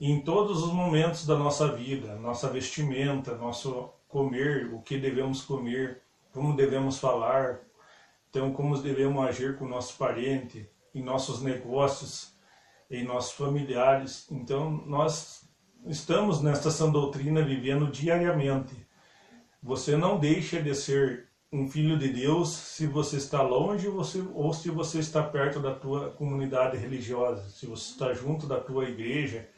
em 0.00 0.20
todos 0.20 0.62
os 0.62 0.72
momentos 0.72 1.26
da 1.26 1.36
nossa 1.36 1.72
vida, 1.72 2.14
nossa 2.16 2.48
vestimenta, 2.48 3.36
nosso 3.36 3.90
comer, 4.06 4.72
o 4.72 4.80
que 4.80 4.96
devemos 4.96 5.42
comer, 5.42 6.02
como 6.32 6.54
devemos 6.54 6.98
falar, 6.98 7.58
então 8.30 8.52
como 8.52 8.78
devemos 8.78 9.26
agir 9.26 9.58
com 9.58 9.64
o 9.64 9.68
nosso 9.68 9.96
parente, 9.98 10.70
em 10.94 11.02
nossos 11.02 11.42
negócios, 11.42 12.37
em 12.90 13.04
nossos 13.04 13.32
familiares. 13.32 14.26
Então 14.30 14.70
nós 14.86 15.48
estamos 15.86 16.42
nesta 16.42 16.70
sã 16.70 16.90
doutrina 16.90 17.42
vivendo 17.42 17.90
diariamente. 17.90 18.74
Você 19.62 19.96
não 19.96 20.18
deixa 20.18 20.62
de 20.62 20.74
ser 20.74 21.28
um 21.52 21.68
filho 21.68 21.98
de 21.98 22.08
Deus 22.08 22.50
se 22.50 22.86
você 22.86 23.16
está 23.16 23.40
longe 23.40 23.88
você, 23.88 24.22
ou 24.34 24.52
se 24.52 24.70
você 24.70 24.98
está 24.98 25.22
perto 25.22 25.60
da 25.60 25.74
tua 25.74 26.10
comunidade 26.10 26.76
religiosa, 26.76 27.48
se 27.48 27.66
você 27.66 27.92
está 27.92 28.12
junto 28.12 28.46
da 28.46 28.60
tua 28.60 28.88
igreja 28.88 29.48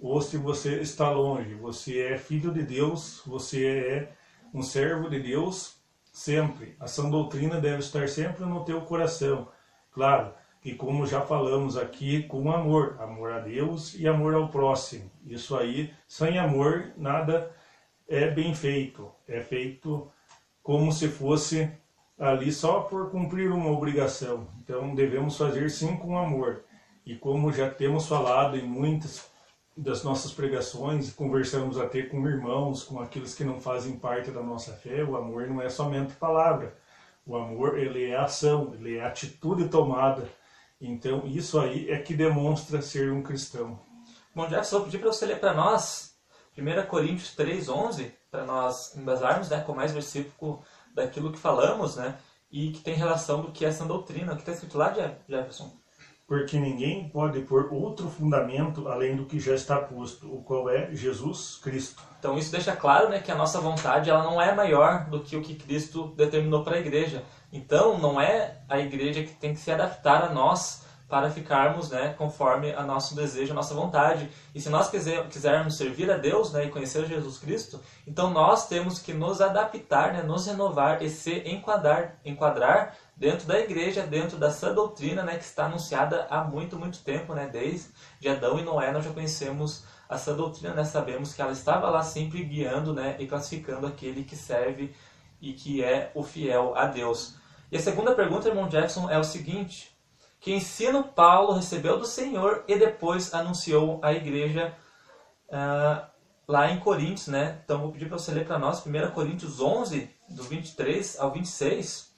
ou 0.00 0.20
se 0.20 0.36
você 0.36 0.80
está 0.80 1.10
longe. 1.10 1.54
Você 1.54 2.00
é 2.00 2.18
filho 2.18 2.52
de 2.52 2.62
Deus, 2.62 3.22
você 3.26 3.66
é 3.66 4.12
um 4.54 4.62
servo 4.62 5.08
de 5.08 5.20
Deus 5.20 5.76
sempre. 6.12 6.76
A 6.78 6.86
sã 6.86 7.08
doutrina 7.08 7.60
deve 7.60 7.78
estar 7.78 8.08
sempre 8.08 8.44
no 8.44 8.64
teu 8.64 8.80
coração. 8.82 9.48
Claro, 9.92 10.34
e 10.64 10.74
como 10.74 11.06
já 11.06 11.20
falamos 11.20 11.76
aqui, 11.76 12.22
com 12.22 12.52
amor, 12.52 12.96
amor 13.00 13.32
a 13.32 13.40
Deus 13.40 13.94
e 13.98 14.06
amor 14.06 14.34
ao 14.34 14.48
próximo. 14.48 15.10
Isso 15.26 15.56
aí, 15.56 15.92
sem 16.06 16.38
amor, 16.38 16.92
nada 16.96 17.50
é 18.08 18.30
bem 18.30 18.54
feito. 18.54 19.10
É 19.26 19.40
feito 19.40 20.08
como 20.62 20.92
se 20.92 21.08
fosse 21.08 21.68
ali 22.16 22.52
só 22.52 22.80
por 22.80 23.10
cumprir 23.10 23.50
uma 23.50 23.70
obrigação. 23.72 24.46
Então 24.62 24.94
devemos 24.94 25.36
fazer 25.36 25.68
sim 25.68 25.96
com 25.96 26.16
amor. 26.16 26.62
E 27.04 27.16
como 27.16 27.52
já 27.52 27.68
temos 27.68 28.06
falado 28.06 28.56
em 28.56 28.62
muitas 28.62 29.28
das 29.76 30.04
nossas 30.04 30.32
pregações, 30.32 31.12
conversamos 31.12 31.76
até 31.76 32.02
com 32.02 32.24
irmãos, 32.28 32.84
com 32.84 33.00
aqueles 33.00 33.34
que 33.34 33.42
não 33.42 33.60
fazem 33.60 33.98
parte 33.98 34.30
da 34.30 34.42
nossa 34.42 34.74
fé, 34.74 35.02
o 35.02 35.16
amor 35.16 35.48
não 35.48 35.60
é 35.60 35.68
somente 35.68 36.14
palavra. 36.14 36.76
O 37.26 37.36
amor, 37.36 37.76
ele 37.78 38.04
é 38.04 38.16
ação, 38.16 38.74
ele 38.74 38.98
é 38.98 39.04
atitude 39.04 39.68
tomada 39.68 40.28
então, 40.84 41.22
isso 41.26 41.60
aí 41.60 41.88
é 41.88 41.98
que 41.98 42.12
demonstra 42.12 42.82
ser 42.82 43.12
um 43.12 43.22
cristão. 43.22 43.78
Bom, 44.34 44.48
Jefferson, 44.48 44.78
vou 44.78 44.86
pedir 44.86 44.98
para 44.98 45.12
você 45.12 45.26
ler 45.26 45.38
para 45.38 45.54
nós 45.54 46.16
1 46.58 46.86
Coríntios 46.88 47.34
3, 47.36 47.68
11, 47.68 48.12
para 48.30 48.44
nós 48.44 48.96
embasarmos 48.96 49.48
né, 49.48 49.60
com 49.60 49.74
mais 49.74 49.92
versículo 49.92 50.60
daquilo 50.92 51.30
que 51.30 51.38
falamos, 51.38 51.96
né, 51.96 52.18
e 52.50 52.72
que 52.72 52.80
tem 52.80 52.94
relação 52.94 53.42
do 53.42 53.52
que 53.52 53.64
é 53.64 53.68
essa 53.68 53.84
doutrina. 53.84 54.32
O 54.32 54.34
que 54.34 54.42
está 54.42 54.52
escrito 54.52 54.76
lá, 54.76 54.92
Jefferson? 55.28 55.72
Porque 56.26 56.58
ninguém 56.58 57.08
pode 57.08 57.40
pôr 57.42 57.72
outro 57.72 58.08
fundamento 58.08 58.88
além 58.88 59.14
do 59.16 59.26
que 59.26 59.38
já 59.38 59.54
está 59.54 59.76
posto, 59.78 60.34
o 60.34 60.42
qual 60.42 60.68
é 60.68 60.92
Jesus 60.94 61.60
Cristo. 61.62 62.02
Então 62.18 62.38
isso 62.38 62.50
deixa 62.50 62.74
claro 62.74 63.08
né, 63.08 63.20
que 63.20 63.30
a 63.30 63.36
nossa 63.36 63.60
vontade 63.60 64.10
ela 64.10 64.24
não 64.24 64.40
é 64.40 64.54
maior 64.54 65.08
do 65.10 65.20
que 65.20 65.36
o 65.36 65.42
que 65.42 65.54
Cristo 65.54 66.12
determinou 66.16 66.64
para 66.64 66.76
a 66.76 66.80
igreja. 66.80 67.22
Então, 67.52 67.98
não 67.98 68.20
é 68.20 68.56
a 68.68 68.78
igreja 68.78 69.22
que 69.22 69.34
tem 69.34 69.52
que 69.52 69.60
se 69.60 69.70
adaptar 69.70 70.24
a 70.24 70.32
nós 70.32 70.82
para 71.12 71.28
ficarmos 71.28 71.90
né, 71.90 72.14
conforme 72.16 72.72
a 72.72 72.82
nosso 72.84 73.14
desejo, 73.14 73.52
a 73.52 73.54
nossa 73.54 73.74
vontade. 73.74 74.30
E 74.54 74.60
se 74.62 74.70
nós 74.70 74.88
quiser, 74.88 75.28
quisermos 75.28 75.76
servir 75.76 76.10
a 76.10 76.16
Deus 76.16 76.54
né, 76.54 76.64
e 76.64 76.70
conhecer 76.70 77.04
Jesus 77.04 77.36
Cristo, 77.36 77.78
então 78.06 78.30
nós 78.30 78.66
temos 78.66 78.98
que 78.98 79.12
nos 79.12 79.42
adaptar, 79.42 80.14
né, 80.14 80.22
nos 80.22 80.46
renovar 80.46 81.02
e 81.02 81.10
se 81.10 81.42
enquadrar, 81.46 82.18
enquadrar 82.24 82.96
dentro 83.14 83.46
da 83.46 83.60
igreja, 83.60 84.06
dentro 84.06 84.38
dessa 84.38 84.72
doutrina 84.72 85.22
né, 85.22 85.36
que 85.36 85.44
está 85.44 85.66
anunciada 85.66 86.26
há 86.30 86.42
muito, 86.42 86.78
muito 86.78 87.00
tempo, 87.00 87.34
né, 87.34 87.46
desde 87.46 87.90
Adão 88.26 88.58
e 88.58 88.62
Noé 88.62 88.90
nós 88.90 89.04
já 89.04 89.12
conhecemos 89.12 89.84
essa 90.08 90.32
doutrina, 90.32 90.72
né, 90.72 90.82
sabemos 90.82 91.34
que 91.34 91.42
ela 91.42 91.52
estava 91.52 91.90
lá 91.90 92.02
sempre 92.02 92.42
guiando 92.42 92.94
né, 92.94 93.16
e 93.18 93.26
classificando 93.26 93.86
aquele 93.86 94.24
que 94.24 94.34
serve 94.34 94.94
e 95.42 95.52
que 95.52 95.84
é 95.84 96.10
o 96.14 96.22
fiel 96.22 96.74
a 96.74 96.86
Deus. 96.86 97.41
E 97.72 97.76
a 97.78 97.80
segunda 97.80 98.14
pergunta, 98.14 98.48
irmão 98.48 98.70
Jefferson, 98.70 99.08
é 99.08 99.18
o 99.18 99.24
seguinte: 99.24 99.96
que 100.38 100.52
ensino 100.52 101.04
Paulo 101.04 101.54
recebeu 101.54 101.98
do 101.98 102.04
Senhor 102.04 102.64
e 102.68 102.78
depois 102.78 103.32
anunciou 103.32 103.98
à 104.02 104.12
igreja 104.12 104.76
uh, 105.48 106.06
lá 106.46 106.70
em 106.70 106.78
Coríntios, 106.78 107.28
né? 107.28 107.62
Então 107.64 107.80
vou 107.80 107.90
pedir 107.90 108.10
para 108.10 108.18
você 108.18 108.30
ler 108.30 108.44
para 108.44 108.58
nós 108.58 108.84
1 108.86 109.12
Coríntios 109.12 109.58
11, 109.58 110.10
do 110.28 110.42
23 110.42 111.18
ao 111.18 111.30
26, 111.32 112.12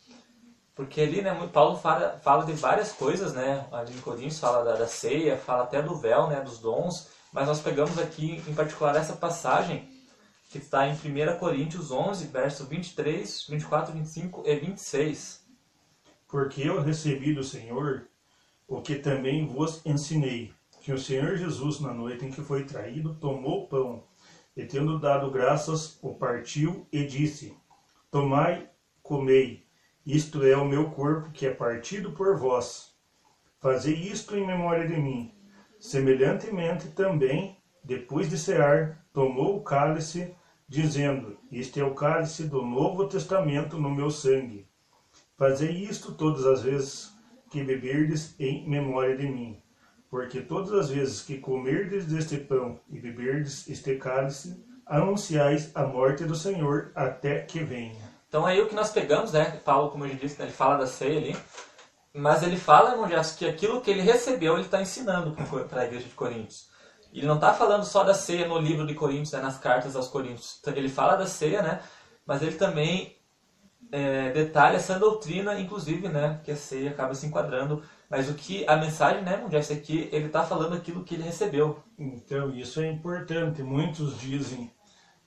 porque 0.75 1.01
ali, 1.01 1.23
né, 1.23 1.33
Paulo 1.53 1.79
fala, 1.79 2.19
fala 2.19 2.45
de 2.45 2.53
várias 2.55 2.91
coisas, 2.91 3.33
né? 3.33 3.65
Ali 3.71 3.95
em 3.95 4.01
Coríntios 4.01 4.41
fala 4.41 4.65
da, 4.65 4.75
da 4.75 4.89
ceia, 4.89 5.39
fala 5.39 5.63
até 5.63 5.81
do 5.81 5.95
véu, 5.95 6.27
né, 6.27 6.41
dos 6.41 6.59
dons, 6.59 7.11
mas 7.33 7.47
nós 7.47 7.61
pegamos 7.61 7.97
aqui 7.97 8.43
em 8.49 8.55
particular 8.55 8.97
essa 8.97 9.13
passagem 9.13 9.89
que 10.51 10.59
está 10.59 10.89
em 10.89 10.95
1 10.95 11.39
Coríntios 11.39 11.93
11, 11.93 12.27
verso 12.27 12.65
23, 12.65 13.47
24, 13.49 13.93
25 13.93 14.43
e 14.45 14.57
26 14.57 15.44
porque 16.35 16.69
eu 16.69 16.83
recebi 16.83 17.33
do 17.33 17.45
Senhor 17.45 18.09
o 18.67 18.83
que 18.83 18.97
também 18.97 19.47
vos 19.47 19.81
ensinei, 19.87 20.53
que 20.83 20.93
o 20.93 20.99
Senhor 20.99 21.37
Jesus, 21.37 21.79
na 21.79 21.95
noite 21.95 22.25
em 22.25 22.33
que 22.33 22.43
foi 22.43 22.65
traído, 22.65 23.15
tomou 23.15 23.63
o 23.63 23.67
pão, 23.69 24.03
e 24.57 24.65
tendo 24.65 24.99
dado 24.99 25.31
graças, 25.31 25.97
o 26.03 26.13
partiu 26.13 26.89
e 26.91 27.07
disse: 27.07 27.57
Tomai, 28.11 28.69
comei, 29.01 29.65
isto 30.05 30.45
é 30.45 30.57
o 30.57 30.65
meu 30.65 30.91
corpo 30.91 31.31
que 31.31 31.47
é 31.47 31.55
partido 31.55 32.11
por 32.11 32.37
vós. 32.37 32.93
Fazei 33.61 33.95
isto 33.95 34.37
em 34.37 34.45
memória 34.45 34.89
de 34.89 34.97
mim. 34.97 35.33
Semelhantemente 35.79 36.89
também, 36.89 37.57
depois 37.85 38.29
de 38.29 38.37
cear, 38.37 39.07
tomou 39.13 39.59
o 39.59 39.63
cálice, 39.63 40.35
dizendo: 40.69 41.39
Este 41.53 41.79
é 41.79 41.85
o 41.85 41.95
cálice 41.95 42.49
do 42.49 42.61
Novo 42.61 43.07
Testamento 43.07 43.79
no 43.79 43.89
meu 43.89 44.11
sangue. 44.11 44.67
Fazei 45.37 45.71
isto 45.71 46.13
todas 46.13 46.47
as 46.47 46.63
vezes 46.63 47.13
que 47.51 47.63
beberdes 47.63 48.35
em 48.39 48.69
memória 48.69 49.17
de 49.17 49.27
mim. 49.27 49.61
Porque 50.09 50.41
todas 50.41 50.73
as 50.73 50.91
vezes 50.91 51.23
que 51.23 51.39
comerdes 51.39 52.07
deste 52.07 52.37
pão 52.37 52.81
e 52.89 53.01
beberdes 53.01 53.69
este 53.69 53.97
cálice, 53.97 54.65
anunciais 54.87 55.71
a 55.75 55.85
morte 55.85 56.25
do 56.25 56.35
Senhor 56.35 56.93
até 56.95 57.41
que 57.41 57.61
venha. 57.61 58.15
Então 58.29 58.45
aí 58.45 58.61
o 58.61 58.69
que 58.69 58.75
nós 58.75 58.91
pegamos, 58.91 59.33
né? 59.33 59.61
Paulo, 59.65 59.91
como 59.91 60.05
eu 60.07 60.15
disse, 60.15 60.39
né, 60.39 60.47
ele 60.47 60.53
fala 60.53 60.77
da 60.77 60.87
ceia 60.87 61.19
ali, 61.19 61.37
mas 62.13 62.43
ele 62.43 62.57
fala, 62.57 62.91
irmão 62.91 63.09
Gerson, 63.09 63.39
que 63.39 63.47
aquilo 63.47 63.81
que 63.81 63.91
ele 63.91 64.03
recebeu, 64.03 64.55
ele 64.55 64.65
está 64.65 64.81
ensinando 64.81 65.35
para 65.69 65.83
a 65.83 65.85
igreja 65.85 66.07
de 66.07 66.15
Coríntios. 66.15 66.69
Ele 67.13 67.27
não 67.27 67.37
está 67.37 67.55
falando 67.55 67.85
só 67.85 68.03
da 68.03 68.13
ceia 68.13 68.47
no 68.47 68.59
livro 68.59 68.87
de 68.87 68.95
Coríntios, 68.95 69.33
né, 69.33 69.41
nas 69.41 69.59
cartas 69.59 69.95
aos 69.95 70.09
Coríntios. 70.09 70.61
Ele 70.67 70.89
fala 70.89 71.17
da 71.17 71.27
ceia, 71.27 71.63
né? 71.63 71.81
Mas 72.27 72.43
ele 72.43 72.57
também 72.57 73.17
é, 73.93 74.31
detalha 74.33 74.77
essa 74.77 74.99
doutrina, 74.99 75.59
inclusive, 75.59 76.09
né, 76.09 76.41
que 76.45 76.51
a 76.51 76.57
ceia 76.57 76.91
acaba 76.91 77.15
se 77.15 77.27
enquadrando. 77.27 77.83
Mas 78.09 78.29
o 78.29 78.35
que 78.35 78.67
a 78.69 78.77
mensagem, 78.77 79.23
né, 79.23 79.37
Mundial, 79.37 79.63
que 79.83 80.09
ele 80.13 80.27
está 80.27 80.45
falando 80.45 80.75
aquilo 80.75 81.05
que 81.05 81.15
ele 81.15 81.23
recebeu. 81.23 81.83
Então, 81.99 82.55
isso 82.55 82.81
é 82.81 82.91
importante. 82.91 83.63
Muitos 83.63 84.19
dizem 84.19 84.71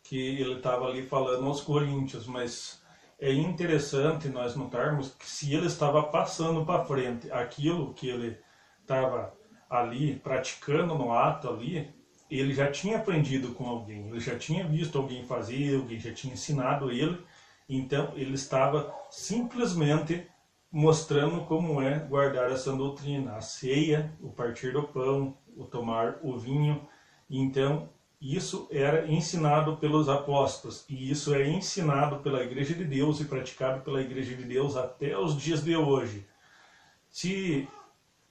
que 0.04 0.18
ele 0.18 0.56
estava 0.56 0.86
ali 0.86 1.04
falando 1.04 1.46
aos 1.46 1.62
coríntios, 1.62 2.28
mas 2.28 2.82
é 3.20 3.32
interessante 3.34 4.30
nós 4.30 4.56
notarmos 4.56 5.14
que 5.16 5.28
se 5.28 5.54
ele 5.54 5.66
estava 5.66 6.04
passando 6.04 6.66
para 6.66 6.86
frente 6.86 7.32
aquilo 7.32 7.94
que 7.94 8.08
ele 8.08 8.38
estava 8.82 9.34
ali 9.70 10.16
praticando 10.16 10.96
no 10.96 11.12
ato 11.12 11.50
ali, 11.50 11.94
ele 12.30 12.54
já 12.54 12.70
tinha 12.72 12.98
aprendido 12.98 13.54
com 13.54 13.66
alguém, 13.66 14.08
ele 14.08 14.20
já 14.20 14.38
tinha 14.38 14.66
visto 14.68 14.98
alguém 14.98 15.26
fazer, 15.26 15.76
alguém 15.76 16.00
já 16.00 16.14
tinha 16.14 16.34
ensinado 16.34 16.92
ele, 16.92 17.18
então 17.68 18.14
ele 18.16 18.34
estava 18.34 18.94
simplesmente 19.10 20.28
mostrando 20.72 21.46
como 21.46 21.82
é 21.82 22.00
guardar 22.00 22.52
essa 22.52 22.74
doutrina, 22.74 23.36
a 23.36 23.42
ceia, 23.42 24.14
o 24.22 24.30
partir 24.30 24.74
do 24.74 24.84
pão, 24.84 25.38
o 25.56 25.64
tomar 25.64 26.20
o 26.22 26.38
vinho. 26.38 26.88
Então 27.30 27.90
isso 28.20 28.68
era 28.72 29.08
ensinado 29.08 29.78
pelos 29.78 30.10
apóstolos 30.10 30.86
e 30.90 31.10
isso 31.12 31.34
é 31.34 31.48
ensinado 31.48 32.20
pela 32.20 32.44
Igreja 32.44 32.74
de 32.74 32.84
Deus 32.84 33.20
e 33.20 33.26
praticado 33.26 33.82
pela 33.82 34.02
Igreja 34.02 34.36
de 34.36 34.44
Deus 34.44 34.76
até 34.76 35.18
os 35.18 35.38
dias 35.38 35.64
de 35.64 35.76
hoje. 35.76 36.26
Se 37.10 37.68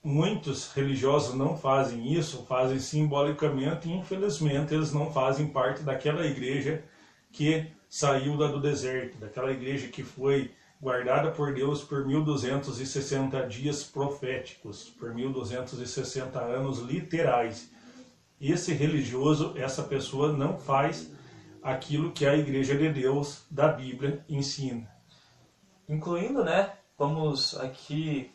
muitos 0.07 0.73
religiosos 0.73 1.35
não 1.35 1.57
fazem 1.57 2.13
isso, 2.13 2.47
fazem 2.47 2.79
simbolicamente, 2.79 3.89
e 3.89 3.93
infelizmente 3.93 4.73
eles 4.73 4.93
não 4.93 5.11
fazem 5.13 5.49
parte 5.49 5.83
daquela 5.83 6.25
igreja 6.25 6.85
que 7.33 7.67
saiu 7.89 8.37
da 8.37 8.49
do 8.49 8.61
deserto, 8.61 9.19
daquela 9.19 9.51
igreja 9.51 9.89
que 9.89 10.03
foi 10.03 10.51
guardada 10.81 11.31
por 11.31 11.55
Deus 11.55 11.83
por 11.83 12.07
1260 12.07 13.47
dias 13.47 13.83
proféticos, 13.83 14.85
por 14.99 15.15
1260 15.15 16.39
anos 16.39 16.81
literais. 16.81 17.71
Esse 18.41 18.73
religioso, 18.73 19.55
essa 19.57 19.83
pessoa 19.83 20.33
não 20.33 20.59
faz 20.59 21.11
aquilo 21.63 22.13
que 22.13 22.27
a 22.27 22.37
Igreja 22.37 22.77
de 22.77 22.89
Deus 22.91 23.45
da 23.51 23.69
Bíblia 23.69 24.25
ensina. 24.29 24.89
Incluindo, 25.89 26.45
né, 26.45 26.73
vamos 26.99 27.57
aqui 27.59 28.31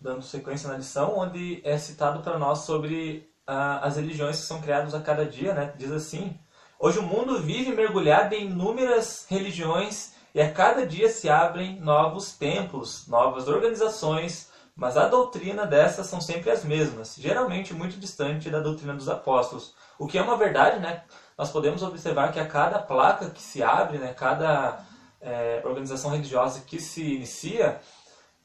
dando 0.00 0.22
sequência 0.22 0.68
na 0.68 0.76
lição, 0.76 1.18
onde 1.18 1.60
é 1.64 1.76
citado 1.78 2.22
para 2.22 2.38
nós 2.38 2.60
sobre 2.60 3.28
ah, 3.46 3.80
as 3.80 3.96
religiões 3.96 4.40
que 4.40 4.46
são 4.46 4.60
criadas 4.60 4.94
a 4.94 5.00
cada 5.00 5.24
dia, 5.24 5.52
né? 5.52 5.74
Diz 5.76 5.90
assim: 5.90 6.38
Hoje 6.82 6.98
o 6.98 7.02
mundo 7.02 7.38
vive 7.42 7.72
mergulhado 7.72 8.34
em 8.34 8.46
inúmeras 8.46 9.26
religiões 9.28 10.14
e 10.34 10.40
a 10.40 10.50
cada 10.50 10.86
dia 10.86 11.10
se 11.10 11.28
abrem 11.28 11.78
novos 11.78 12.32
templos, 12.32 13.06
novas 13.06 13.48
organizações, 13.48 14.50
mas 14.74 14.96
a 14.96 15.06
doutrina 15.06 15.66
dessas 15.66 16.06
são 16.06 16.22
sempre 16.22 16.50
as 16.50 16.64
mesmas, 16.64 17.16
geralmente 17.18 17.74
muito 17.74 17.98
distante 17.98 18.48
da 18.48 18.60
doutrina 18.60 18.94
dos 18.94 19.10
apóstolos. 19.10 19.74
O 19.98 20.06
que 20.06 20.16
é 20.16 20.22
uma 20.22 20.38
verdade, 20.38 20.80
né? 20.80 21.02
Nós 21.36 21.50
podemos 21.50 21.82
observar 21.82 22.32
que 22.32 22.40
a 22.40 22.46
cada 22.46 22.78
placa 22.78 23.28
que 23.28 23.42
se 23.42 23.62
abre, 23.62 23.98
né, 23.98 24.14
cada 24.14 24.82
é, 25.20 25.60
organização 25.62 26.12
religiosa 26.12 26.62
que 26.66 26.80
se 26.80 27.02
inicia, 27.02 27.78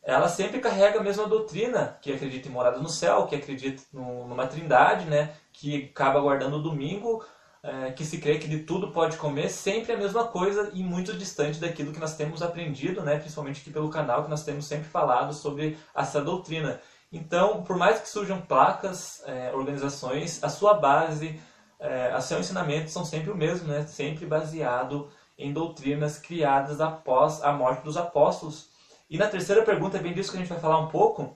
ela 0.03 0.27
sempre 0.27 0.59
carrega 0.59 0.99
a 0.99 1.03
mesma 1.03 1.25
doutrina, 1.25 1.97
que 2.01 2.11
acredita 2.11 2.49
em 2.49 2.51
morada 2.51 2.79
no 2.79 2.89
céu, 2.89 3.27
que 3.27 3.35
acredita 3.35 3.81
numa 3.93 4.45
trindade, 4.45 5.05
né, 5.05 5.33
que 5.53 5.89
acaba 5.89 6.19
guardando 6.19 6.57
o 6.57 6.61
domingo 6.61 7.23
é, 7.65 7.91
que 7.91 8.05
se 8.05 8.19
crê 8.19 8.37
que 8.37 8.47
de 8.47 8.59
tudo 8.59 8.91
pode 8.91 9.17
comer, 9.17 9.49
sempre 9.49 9.93
a 9.93 9.97
mesma 9.97 10.27
coisa 10.27 10.69
e 10.71 10.83
muito 10.83 11.17
distante 11.17 11.59
daquilo 11.59 11.91
que 11.91 11.99
nós 11.99 12.15
temos 12.15 12.43
aprendido, 12.43 13.01
né, 13.01 13.17
principalmente 13.17 13.59
aqui 13.59 13.71
pelo 13.71 13.89
canal, 13.89 14.23
que 14.23 14.29
nós 14.29 14.43
temos 14.43 14.67
sempre 14.67 14.85
falado 14.87 15.33
sobre 15.33 15.75
essa 15.95 16.21
doutrina. 16.21 16.79
Então, 17.11 17.63
por 17.63 17.75
mais 17.75 17.99
que 17.99 18.07
surjam 18.07 18.39
placas, 18.39 19.23
é, 19.25 19.51
organizações, 19.51 20.43
a 20.43 20.49
sua 20.49 20.75
base, 20.75 21.39
é, 21.79 22.11
a 22.11 22.21
seu 22.21 22.39
ensinamento 22.39 22.91
são 22.91 23.03
sempre 23.03 23.31
o 23.31 23.35
mesmo, 23.35 23.67
né, 23.67 23.87
sempre 23.87 24.27
baseado 24.27 25.09
em 25.35 25.51
doutrinas 25.51 26.19
criadas 26.19 26.79
após 26.79 27.41
a 27.43 27.51
morte 27.51 27.83
dos 27.83 27.97
apóstolos. 27.97 28.69
E 29.09 29.17
na 29.17 29.27
terceira 29.27 29.63
pergunta, 29.63 29.97
é 29.97 30.01
bem 30.01 30.13
disso 30.13 30.29
que 30.29 30.37
a 30.37 30.39
gente 30.39 30.49
vai 30.49 30.59
falar 30.59 30.77
um 30.77 30.89
pouco, 30.89 31.35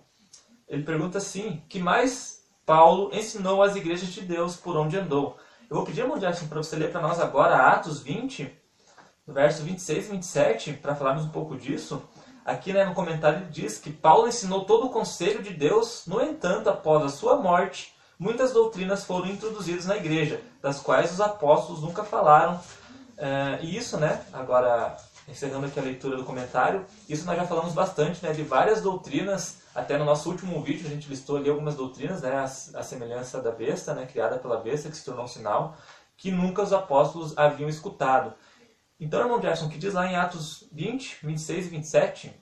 ele 0.68 0.84
pergunta 0.84 1.18
assim, 1.18 1.64
que 1.68 1.80
mais 1.80 2.44
Paulo 2.68 3.10
ensinou 3.12 3.64
às 3.64 3.76
igrejas 3.76 4.10
de 4.10 4.22
Deus 4.22 4.56
por 4.56 4.78
onde 4.78 4.96
andou? 4.96 5.36
Eu 5.70 5.76
vou 5.76 5.86
pedir, 5.86 6.02
irmão 6.02 6.18
Jackson, 6.18 6.48
para 6.48 6.58
você 6.58 6.76
ler 6.76 6.92
para 6.92 7.00
nós 7.00 7.20
agora 7.20 7.68
Atos 7.68 8.02
20, 8.02 8.52
verso 9.28 9.62
26 9.62 10.08
e 10.08 10.12
27, 10.14 10.74
para 10.74 10.96
falarmos 10.96 11.26
um 11.26 11.30
pouco 11.30 11.56
disso. 11.56 12.02
Aqui 12.44 12.74
né, 12.74 12.84
no 12.84 12.96
comentário 12.96 13.42
ele 13.42 13.52
diz 13.52 13.78
que 13.78 13.92
Paulo 13.92 14.28
ensinou 14.28 14.66
todo 14.66 14.88
o 14.88 14.90
conselho 14.90 15.44
de 15.44 15.54
Deus, 15.54 16.06
no 16.08 16.20
entanto, 16.24 16.72
após 16.72 17.04
a 17.04 17.10
sua 17.10 17.36
morte, 17.36 17.94
muitas 18.18 18.52
doutrinas 18.52 19.04
foram 19.04 19.28
introduzidas 19.28 19.86
na 19.86 19.96
igreja, 19.96 20.42
das 20.60 20.80
quais 20.80 21.12
os 21.12 21.22
apóstolos 21.22 21.84
nunca 21.84 22.04
falaram. 22.04 22.60
É, 23.16 23.60
e 23.62 23.78
isso, 23.78 23.96
né, 23.98 24.24
agora 24.34 24.98
encerrando 25.30 25.68
aqui 25.68 25.80
a 25.80 25.84
leitura 25.84 26.18
do 26.18 26.24
comentário, 26.24 26.86
isso 27.08 27.26
nós 27.26 27.38
já 27.38 27.46
falamos 27.46 27.74
bastante, 27.74 28.24
né, 28.24 28.34
de 28.34 28.44
várias 28.44 28.82
doutrinas 28.82 29.60
até 29.74 29.98
no 29.98 30.06
nosso 30.06 30.30
último 30.30 30.62
vídeo 30.62 30.88
a 30.88 30.90
gente 30.90 31.08
listou 31.08 31.38
ali 31.38 31.50
algumas 31.50 31.76
doutrinas, 31.76 32.22
né, 32.22 32.32
a, 32.32 32.44
a 32.44 32.84
semelhança 32.84 33.42
da 33.42 33.52
besta, 33.52 33.94
né, 33.94 34.06
criada 34.06 34.38
pela 34.38 34.58
besta, 34.58 34.90
que 34.90 34.98
se 34.98 35.06
tornou 35.06 35.26
um 35.26 35.28
sinal, 35.28 35.78
que 36.18 36.32
nunca 36.32 36.62
os 36.62 36.74
apóstolos 36.74 37.38
haviam 37.38 37.70
escutado. 37.70 38.34
Então, 39.00 39.22
irmão 39.22 39.40
Jackson, 39.40 39.70
que 39.70 39.78
diz 39.78 39.94
lá 39.94 40.06
em 40.06 40.16
Atos 40.16 40.68
20, 40.74 41.20
26 41.24 41.66
e 41.66 41.70
27? 41.70 42.34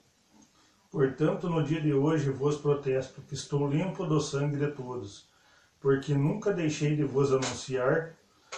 Portanto, 0.89 1.50
no 1.50 1.64
dia 1.64 1.79
de 1.79 1.94
hoje 1.94 2.31
vos 2.31 2.57
protesto 2.57 3.22
que 3.22 3.35
estou 3.35 3.70
limpo 3.70 4.05
do 4.05 4.20
sangue 4.20 4.57
de 4.57 4.72
todos, 4.72 5.29
porque 5.79 6.16
nunca 6.16 6.51
deixei 6.51 6.96
de 6.96 7.03
vos 7.03 7.31
anunciar 7.31 8.16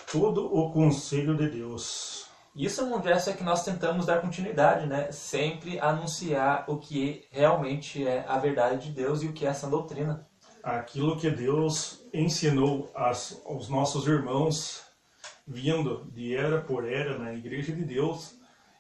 todo 0.10 0.46
o 0.56 0.72
conselho 0.72 1.36
de 1.36 1.50
Deus. 1.50 2.29
Isso, 2.56 2.82
é 3.30 3.34
que 3.34 3.44
nós 3.44 3.64
tentamos 3.64 4.06
dar 4.06 4.22
continuidade, 4.22 4.86
né? 4.86 5.12
Sempre 5.12 5.80
anunciar 5.80 6.66
o 6.68 6.78
que 6.78 7.26
realmente 7.32 8.06
é 8.06 8.26
a 8.28 8.38
verdade 8.38 8.88
de 8.88 8.92
Deus 8.92 9.22
e 9.22 9.28
o 9.28 9.34
que 9.34 9.46
é 9.46 9.50
essa 9.50 9.70
doutrina. 9.70 10.28
Aquilo 10.64 11.18
que 11.18 11.30
Deus 11.30 12.06
ensinou 12.14 12.92
as, 12.94 13.42
aos 13.46 13.70
nossos 13.70 14.08
irmãos, 14.08 14.84
vindo 15.48 16.06
de 16.12 16.36
era 16.36 16.62
por 16.62 16.86
era 16.86 17.18
na 17.18 17.34
Igreja 17.34 17.72
de 17.72 17.84
Deus, 17.84 18.36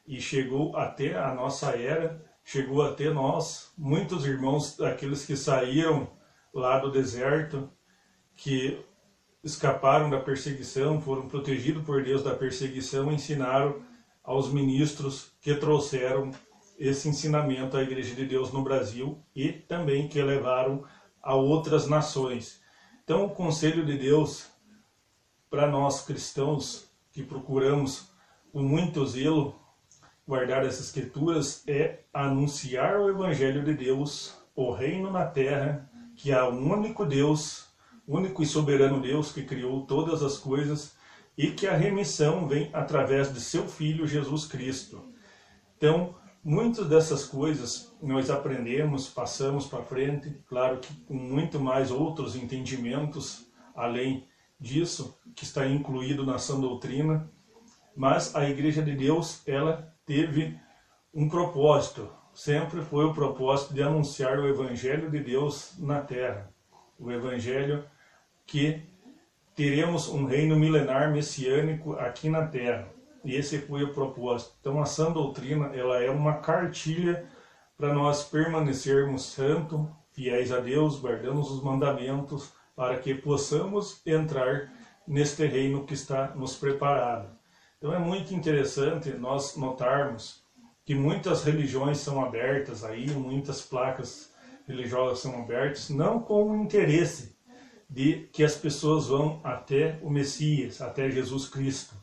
e 0.05 0.19
chegou 0.19 0.75
até 0.75 1.17
a 1.17 1.33
nossa 1.33 1.71
era, 1.77 2.21
chegou 2.43 2.81
até 2.81 3.11
nós, 3.11 3.71
muitos 3.77 4.25
irmãos, 4.25 4.79
aqueles 4.81 5.25
que 5.25 5.37
saíram 5.37 6.09
lá 6.53 6.79
do 6.79 6.91
deserto, 6.91 7.69
que 8.35 8.83
escaparam 9.43 10.09
da 10.09 10.19
perseguição, 10.19 11.01
foram 11.01 11.27
protegidos 11.27 11.83
por 11.83 12.03
Deus 12.03 12.23
da 12.23 12.35
perseguição, 12.35 13.11
ensinaram 13.11 13.81
aos 14.23 14.51
ministros 14.51 15.31
que 15.41 15.55
trouxeram 15.55 16.31
esse 16.77 17.09
ensinamento 17.09 17.75
à 17.75 17.81
Igreja 17.81 18.15
de 18.15 18.25
Deus 18.25 18.51
no 18.51 18.63
Brasil 18.63 19.21
e 19.35 19.51
também 19.51 20.07
que 20.07 20.21
levaram 20.21 20.83
a 21.21 21.35
outras 21.35 21.87
nações. 21.87 22.61
Então, 23.03 23.25
o 23.25 23.29
conselho 23.31 23.85
de 23.85 23.97
Deus 23.97 24.47
para 25.49 25.67
nós 25.67 26.05
cristãos 26.05 26.89
que 27.11 27.23
procuramos 27.23 28.09
com 28.51 28.61
muito 28.61 29.05
zelo 29.05 29.59
guardar 30.27 30.63
essas 30.63 30.85
escrituras 30.85 31.63
é 31.67 32.01
anunciar 32.13 32.99
o 32.99 33.09
evangelho 33.09 33.63
de 33.63 33.73
Deus, 33.73 34.37
o 34.55 34.71
reino 34.71 35.11
na 35.11 35.25
terra, 35.25 35.89
que 36.15 36.31
há 36.31 36.47
um 36.47 36.71
único 36.71 37.03
Deus 37.03 37.68
único 38.09 38.41
e 38.41 38.45
soberano 38.45 38.99
Deus 38.99 39.31
que 39.31 39.43
criou 39.43 39.85
todas 39.85 40.23
as 40.23 40.39
coisas 40.39 40.95
e 41.37 41.51
que 41.51 41.67
a 41.67 41.77
remissão 41.77 42.47
vem 42.47 42.71
através 42.73 43.31
de 43.31 43.39
seu 43.39 43.67
Filho 43.67 44.07
Jesus 44.07 44.45
Cristo. 44.45 45.05
Então, 45.77 46.15
muitas 46.43 46.87
dessas 46.87 47.23
coisas 47.23 47.95
nós 48.01 48.31
aprendemos, 48.31 49.07
passamos 49.07 49.67
para 49.67 49.83
frente, 49.83 50.35
claro 50.47 50.79
que 50.79 50.91
com 51.05 51.13
muito 51.13 51.59
mais 51.59 51.91
outros 51.91 52.35
entendimentos 52.35 53.47
além 53.75 54.27
disso, 54.59 55.17
que 55.35 55.43
está 55.43 55.67
incluído 55.67 56.25
na 56.25 56.39
sã 56.39 56.59
doutrina, 56.59 57.31
mas 57.95 58.35
a 58.35 58.49
Igreja 58.49 58.81
de 58.81 58.95
Deus, 58.95 59.41
ela 59.47 59.93
teve 60.05 60.59
um 61.13 61.29
propósito, 61.29 62.09
sempre 62.33 62.81
foi 62.81 63.05
o 63.05 63.13
propósito 63.13 63.73
de 63.73 63.83
anunciar 63.83 64.39
o 64.39 64.47
Evangelho 64.47 65.11
de 65.11 65.19
Deus 65.19 65.75
na 65.77 66.01
terra. 66.01 66.51
O 66.97 67.11
Evangelho 67.11 67.85
que 68.49 68.81
teremos 69.55 70.09
um 70.09 70.25
reino 70.25 70.55
milenar 70.55 71.11
messiânico 71.11 71.93
aqui 71.93 72.29
na 72.29 72.47
Terra. 72.47 72.87
E 73.23 73.35
esse 73.35 73.59
foi 73.59 73.83
o 73.83 73.93
propósito. 73.93 74.55
Então 74.59 74.81
a 74.81 74.85
sã 74.85 75.11
doutrina 75.11 75.67
ela 75.75 76.01
é 76.01 76.09
uma 76.09 76.37
cartilha 76.37 77.25
para 77.77 77.93
nós 77.93 78.23
permanecermos 78.23 79.23
santos, 79.23 79.81
fiéis 80.13 80.51
a 80.51 80.59
Deus, 80.59 80.99
guardamos 80.99 81.51
os 81.51 81.63
mandamentos, 81.63 82.51
para 82.75 82.97
que 82.97 83.13
possamos 83.13 84.01
entrar 84.05 84.71
neste 85.07 85.45
reino 85.45 85.85
que 85.85 85.93
está 85.93 86.29
nos 86.29 86.55
preparado. 86.55 87.29
Então 87.77 87.93
é 87.93 87.99
muito 87.99 88.33
interessante 88.33 89.11
nós 89.11 89.55
notarmos 89.55 90.43
que 90.83 90.95
muitas 90.95 91.43
religiões 91.43 91.99
são 91.99 92.23
abertas 92.23 92.83
aí, 92.83 93.09
muitas 93.11 93.61
placas 93.61 94.33
religiosas 94.67 95.19
são 95.19 95.39
abertas, 95.39 95.89
não 95.89 96.19
com 96.19 96.63
interesse 96.63 97.37
de 97.89 98.29
que 98.31 98.43
as 98.43 98.55
pessoas 98.55 99.07
vão 99.07 99.41
até 99.43 99.99
o 100.03 100.09
Messias, 100.09 100.79
até 100.79 101.09
Jesus 101.09 101.49
Cristo. 101.49 101.95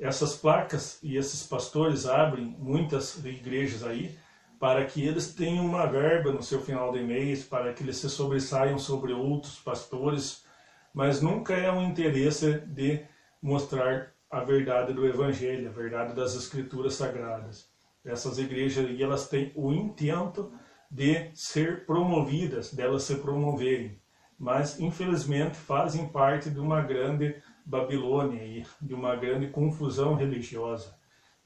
Essas 0.00 0.34
placas 0.34 0.98
e 1.02 1.16
esses 1.16 1.46
pastores 1.46 2.06
abrem 2.06 2.56
muitas 2.58 3.24
igrejas 3.24 3.84
aí 3.84 4.18
para 4.58 4.84
que 4.84 5.04
eles 5.04 5.32
tenham 5.34 5.64
uma 5.64 5.86
verba 5.86 6.32
no 6.32 6.42
seu 6.42 6.60
final 6.60 6.92
de 6.92 7.02
mês, 7.02 7.44
para 7.44 7.72
que 7.72 7.82
eles 7.82 7.96
se 7.96 8.08
sobressaiam 8.10 8.78
sobre 8.78 9.12
outros 9.12 9.56
pastores, 9.58 10.44
mas 10.92 11.20
nunca 11.20 11.54
é 11.54 11.70
um 11.70 11.82
interesse 11.82 12.60
de 12.66 13.04
mostrar 13.40 14.12
a 14.30 14.40
verdade 14.40 14.92
do 14.92 15.06
Evangelho, 15.06 15.68
a 15.68 15.72
verdade 15.72 16.14
das 16.14 16.34
Escrituras 16.34 16.94
Sagradas. 16.94 17.70
Essas 18.04 18.38
igrejas 18.38 18.86
aí, 18.86 19.02
elas 19.02 19.28
têm 19.28 19.52
o 19.54 19.72
intento 19.72 20.52
de 20.90 21.30
ser 21.34 21.86
promovidas, 21.86 22.72
delas 22.72 23.04
se 23.04 23.16
promoverem 23.16 24.01
mas 24.42 24.80
infelizmente 24.80 25.56
fazem 25.56 26.08
parte 26.08 26.50
de 26.50 26.58
uma 26.58 26.80
grande 26.80 27.40
Babilônia 27.64 28.42
e 28.42 28.66
de 28.80 28.92
uma 28.92 29.14
grande 29.14 29.46
confusão 29.46 30.16
religiosa. 30.16 30.96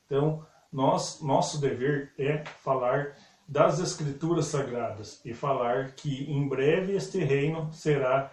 Então, 0.06 0.42
nós, 0.72 1.20
nosso 1.20 1.60
dever 1.60 2.14
é 2.18 2.42
falar 2.62 3.12
das 3.46 3.80
Escrituras 3.80 4.46
Sagradas 4.46 5.20
e 5.26 5.34
falar 5.34 5.90
que 5.90 6.24
em 6.24 6.48
breve 6.48 6.94
este 6.94 7.18
reino 7.18 7.70
será 7.70 8.32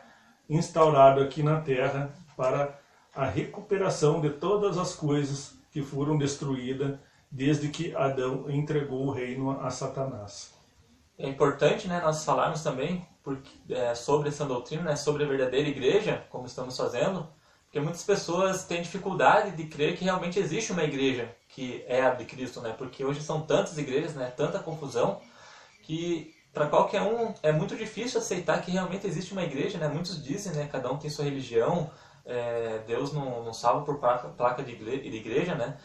instaurado 0.49 1.19
aqui 1.19 1.43
na 1.43 1.59
terra 1.59 2.13
para 2.37 2.79
a 3.13 3.25
recuperação 3.25 4.21
de 4.21 4.29
todas 4.29 4.77
as 4.77 4.95
coisas 4.95 5.57
que 5.73 5.81
foram 5.81 6.17
destruídas 6.17 6.97
desde 7.29 7.67
que 7.67 7.93
Adão 7.93 8.49
entregou 8.49 9.07
o 9.07 9.11
reino 9.11 9.59
a 9.59 9.69
Satanás. 9.69 10.53
É 11.19 11.27
importante 11.27 11.85
né, 11.85 11.99
nós 11.99 12.23
falarmos 12.23 12.63
também 12.63 13.05
porque, 13.23 13.51
é, 13.69 13.95
sobre 13.95 14.29
essa 14.29 14.45
doutrina, 14.45 14.83
né, 14.83 14.95
sobre 14.95 15.23
a 15.23 15.27
verdadeira 15.27 15.69
igreja, 15.69 16.25
como 16.29 16.45
estamos 16.45 16.75
fazendo, 16.75 17.27
porque 17.63 17.79
muitas 17.79 18.03
pessoas 18.03 18.65
têm 18.65 18.81
dificuldade 18.81 19.55
de 19.55 19.65
crer 19.65 19.97
que 19.97 20.03
realmente 20.03 20.37
existe 20.37 20.71
uma 20.71 20.83
igreja 20.83 21.33
que 21.49 21.83
é 21.87 22.03
a 22.03 22.11
de 22.11 22.25
Cristo, 22.25 22.61
né? 22.61 22.73
Porque 22.77 23.03
hoje 23.03 23.21
são 23.21 23.41
tantas 23.41 23.77
igrejas, 23.77 24.13
né? 24.13 24.31
Tanta 24.35 24.59
confusão 24.59 25.19
que 25.81 26.35
para 26.53 26.67
qualquer 26.67 27.01
um 27.01 27.33
é 27.41 27.51
muito 27.51 27.75
difícil 27.75 28.19
aceitar 28.19 28.61
que 28.61 28.69
realmente 28.69 29.07
existe 29.07 29.31
uma 29.31 29.41
igreja, 29.41 29.79
né? 29.79 29.87
Muitos 29.87 30.23
dizem, 30.23 30.53
né? 30.53 30.69
Cada 30.71 30.91
um 30.91 30.97
tem 30.97 31.09
sua 31.09 31.25
religião, 31.25 31.89
é, 32.25 32.83
Deus 32.85 33.11
não, 33.11 33.43
não 33.43 33.53
salva 33.53 33.83
por 33.83 33.97
placa, 33.99 34.29
placa 34.29 34.61
de, 34.61 34.71
igreja, 34.71 35.55
né? 35.55 35.77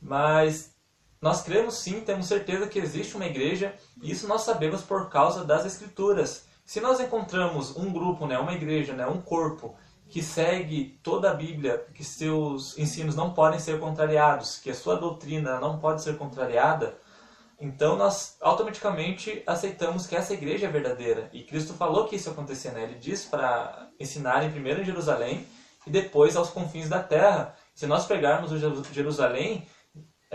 Mas 0.00 0.74
nós 1.20 1.42
cremos 1.42 1.74
sim, 1.74 2.00
temos 2.00 2.26
certeza 2.26 2.66
que 2.66 2.78
existe 2.78 3.14
uma 3.14 3.26
igreja, 3.26 3.74
e 4.02 4.10
isso 4.10 4.26
nós 4.26 4.42
sabemos 4.42 4.82
por 4.82 5.10
causa 5.10 5.44
das 5.44 5.66
escrituras. 5.66 6.45
Se 6.66 6.80
nós 6.80 6.98
encontramos 6.98 7.76
um 7.76 7.92
grupo, 7.92 8.26
né, 8.26 8.36
uma 8.36 8.52
igreja, 8.52 8.92
né, 8.92 9.06
um 9.06 9.22
corpo 9.22 9.76
que 10.08 10.20
segue 10.20 10.98
toda 11.00 11.30
a 11.30 11.34
Bíblia, 11.34 11.86
que 11.94 12.02
seus 12.02 12.76
ensinos 12.76 13.14
não 13.14 13.32
podem 13.32 13.60
ser 13.60 13.78
contrariados, 13.78 14.58
que 14.58 14.70
a 14.70 14.74
sua 14.74 14.96
doutrina 14.96 15.60
não 15.60 15.78
pode 15.78 16.02
ser 16.02 16.18
contrariada, 16.18 16.98
então 17.60 17.96
nós 17.96 18.36
automaticamente 18.40 19.44
aceitamos 19.46 20.08
que 20.08 20.16
essa 20.16 20.34
igreja 20.34 20.66
é 20.66 20.70
verdadeira. 20.70 21.30
E 21.32 21.44
Cristo 21.44 21.72
falou 21.72 22.06
que 22.06 22.16
isso 22.16 22.28
ia 22.28 22.32
acontecer, 22.32 22.72
né? 22.72 22.82
Ele 22.82 22.98
diz 22.98 23.24
para 23.24 23.88
ensinarem 23.98 24.50
primeiro 24.50 24.82
em 24.82 24.84
Jerusalém 24.84 25.46
e 25.86 25.90
depois 25.90 26.36
aos 26.36 26.50
confins 26.50 26.88
da 26.88 27.02
terra. 27.02 27.54
Se 27.74 27.86
nós 27.86 28.06
pegarmos 28.06 28.50
o 28.50 28.58
Jerusalém, 28.92 29.66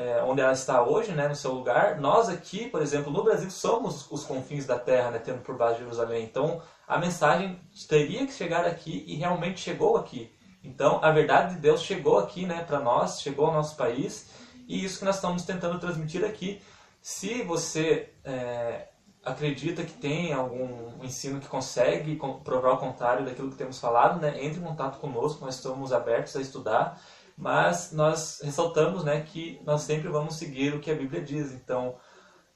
é, 0.02 0.24
onde 0.24 0.42
ela 0.42 0.52
está 0.52 0.82
hoje, 0.84 1.12
né, 1.12 1.28
no 1.28 1.36
seu 1.36 1.54
lugar, 1.54 2.00
nós 2.00 2.28
aqui, 2.28 2.68
por 2.68 2.82
exemplo, 2.82 3.12
no 3.12 3.24
Brasil, 3.24 3.52
somos 3.52 4.10
os 4.10 4.24
confins 4.26 4.66
da 4.66 4.80
terra, 4.80 5.12
né, 5.12 5.20
tendo 5.20 5.42
por 5.42 5.56
base 5.56 5.78
Jerusalém. 5.80 6.24
Então, 6.24 6.62
a 6.88 6.98
mensagem 6.98 7.62
teria 7.88 8.26
que 8.26 8.34
chegar 8.34 8.66
aqui 8.66 9.04
e 9.08 9.16
realmente 9.16 9.60
chegou 9.60 9.96
aqui. 9.98 10.34
Então, 10.64 11.00
a 11.04 11.12
verdade 11.12 11.56
de 11.56 11.62
Deus 11.62 11.84
chegou 11.84 12.18
aqui, 12.18 12.46
né, 12.46 12.64
para 12.64 12.80
nós, 12.80 13.22
chegou 13.22 13.46
ao 13.46 13.54
nosso 13.54 13.76
país, 13.76 14.30
e 14.68 14.84
isso 14.84 15.00
que 15.00 15.06
nós 15.06 15.16
estamos 15.16 15.44
tentando 15.44 15.80
transmitir 15.80 16.24
aqui. 16.26 16.62
Se 17.02 17.44
você 17.44 18.12
é, 18.24 18.88
acredita 19.24 19.84
que 19.84 19.94
tem 19.94 20.34
algum 20.34 21.04
ensino 21.04 21.40
que 21.40 21.48
consegue 21.48 22.20
provar 22.44 22.74
o 22.74 22.78
contrário 22.78 23.26
daquilo 23.26 23.52
que 23.52 23.58
temos 23.58 23.80
falado, 23.80 24.20
né, 24.20 24.44
entre 24.44 24.60
em 24.60 24.64
contato 24.64 25.00
conosco, 25.00 25.46
nós 25.46 25.56
estamos 25.56 25.94
abertos 25.94 26.36
a 26.36 26.42
estudar 26.42 27.00
mas 27.38 27.92
nós 27.92 28.42
ressaltamos 28.44 29.04
né, 29.04 29.22
que 29.22 29.62
nós 29.66 29.82
sempre 29.82 30.10
vamos 30.10 30.36
seguir 30.36 30.74
o 30.74 30.80
que 30.80 30.92
a 30.92 30.96
Bíblia 30.96 31.22
diz. 31.22 31.52
Então, 31.52 31.96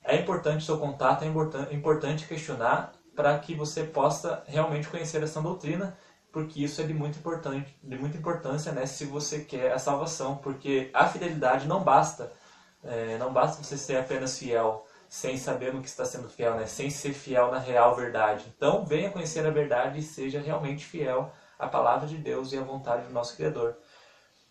é 0.04 0.16
importante 0.16 0.58
o 0.58 0.66
seu 0.66 0.78
contato, 0.78 1.24
é 1.24 1.74
importante 1.74 2.28
questionar 2.28 2.94
para 3.16 3.38
que 3.40 3.56
você 3.56 3.84
possa 3.84 4.44
realmente 4.46 4.88
conhecer 4.88 5.24
essa 5.24 5.42
doutrina, 5.42 5.98
porque 6.32 6.64
isso 6.64 6.82
é 6.82 6.84
de 6.84 6.94
muito, 6.94 7.18
importante, 7.18 7.76
de 7.82 7.98
muita 7.98 8.18
importância 8.18 8.72
né, 8.72 8.86
se 8.86 9.06
você 9.06 9.40
quer 9.40 9.72
a 9.72 9.80
salvação, 9.80 10.36
porque 10.38 10.90
a 10.94 11.08
fidelidade 11.08 11.68
não 11.68 11.84
basta, 11.84 12.32
é, 12.84 13.18
não 13.18 13.32
basta 13.32 13.64
você 13.64 13.78
ser 13.78 13.98
apenas 13.98 14.38
fiel, 14.38 14.86
sem 15.08 15.38
saber 15.38 15.74
no 15.74 15.82
que 15.82 15.88
está 15.88 16.04
sendo 16.04 16.30
fiel, 16.30 16.56
né, 16.56 16.66
sem 16.66 16.90
ser 16.90 17.14
fiel 17.14 17.52
na 17.52 17.60
real 17.60 17.96
verdade. 17.96 18.46
Então, 18.56 18.86
venha 18.86 19.10
conhecer 19.10 19.46
a 19.46 19.50
verdade 19.50 20.00
e 20.00 20.04
seja 20.04 20.42
realmente 20.42 20.86
fiel 20.86 21.32
à 21.58 21.68
palavra 21.68 22.06
de 22.06 22.18
Deus 22.18 22.52
e 22.52 22.58
à 22.58 22.62
vontade 22.62 23.08
do 23.08 23.14
nosso 23.14 23.36
Criador. 23.36 23.78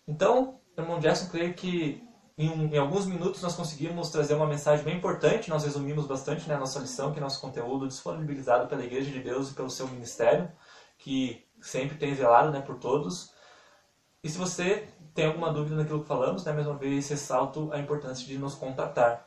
Então, 0.07 0.59
irmão 0.77 1.01
Gerson, 1.01 1.29
creio 1.29 1.53
que 1.53 2.03
em, 2.37 2.73
em, 2.73 2.77
alguns 2.77 3.05
minutos 3.05 3.41
nós 3.41 3.55
conseguimos 3.55 4.09
trazer 4.09 4.35
uma 4.35 4.45
mensagem 4.45 4.83
bem 4.83 4.97
importante. 4.97 5.49
Nós 5.49 5.63
resumimos 5.63 6.05
bastante 6.05 6.47
né, 6.47 6.55
a 6.55 6.59
nossa 6.59 6.79
lição, 6.79 7.11
que 7.11 7.19
é 7.19 7.21
nosso 7.21 7.41
conteúdo 7.41 7.87
disponibilizado 7.87 8.67
pela 8.67 8.83
Igreja 8.83 9.09
de 9.09 9.21
Deus 9.21 9.51
e 9.51 9.53
pelo 9.53 9.69
seu 9.69 9.87
ministério, 9.87 10.51
que 10.97 11.45
sempre 11.61 11.97
tem 11.97 12.13
zelado 12.13 12.51
né, 12.51 12.61
por 12.61 12.77
todos. 12.77 13.33
E 14.23 14.29
se 14.29 14.37
você 14.37 14.87
tem 15.13 15.27
alguma 15.27 15.51
dúvida 15.53 15.77
naquilo 15.77 16.01
que 16.01 16.07
falamos, 16.07 16.43
né, 16.43 16.51
mais 16.51 16.67
uma 16.67 16.77
vez 16.77 17.07
ressalto 17.07 17.71
a 17.71 17.79
importância 17.79 18.27
de 18.27 18.37
nos 18.37 18.55
contatar. 18.55 19.25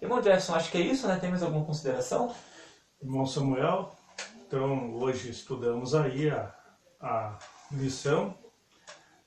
Irmão 0.00 0.22
Jefferson, 0.22 0.54
acho 0.54 0.70
que 0.70 0.78
é 0.78 0.82
isso, 0.82 1.06
né? 1.06 1.18
Tem 1.18 1.30
mais 1.30 1.42
alguma 1.42 1.64
consideração? 1.64 2.34
Irmão 3.02 3.26
Samuel, 3.26 3.94
então 4.46 4.94
hoje 4.94 5.30
estudamos 5.30 5.94
aí 5.94 6.30
a, 6.30 6.54
a 7.00 7.38
lição 7.70 8.34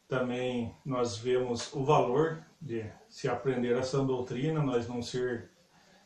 também 0.10 0.76
nós 0.84 1.18
vemos 1.18 1.72
o 1.72 1.84
valor 1.84 2.44
de 2.60 2.84
se 3.08 3.30
aprender 3.30 3.78
essa 3.78 4.04
doutrina, 4.04 4.62
nós 4.62 4.88
não 4.88 5.04
ser 5.04 5.52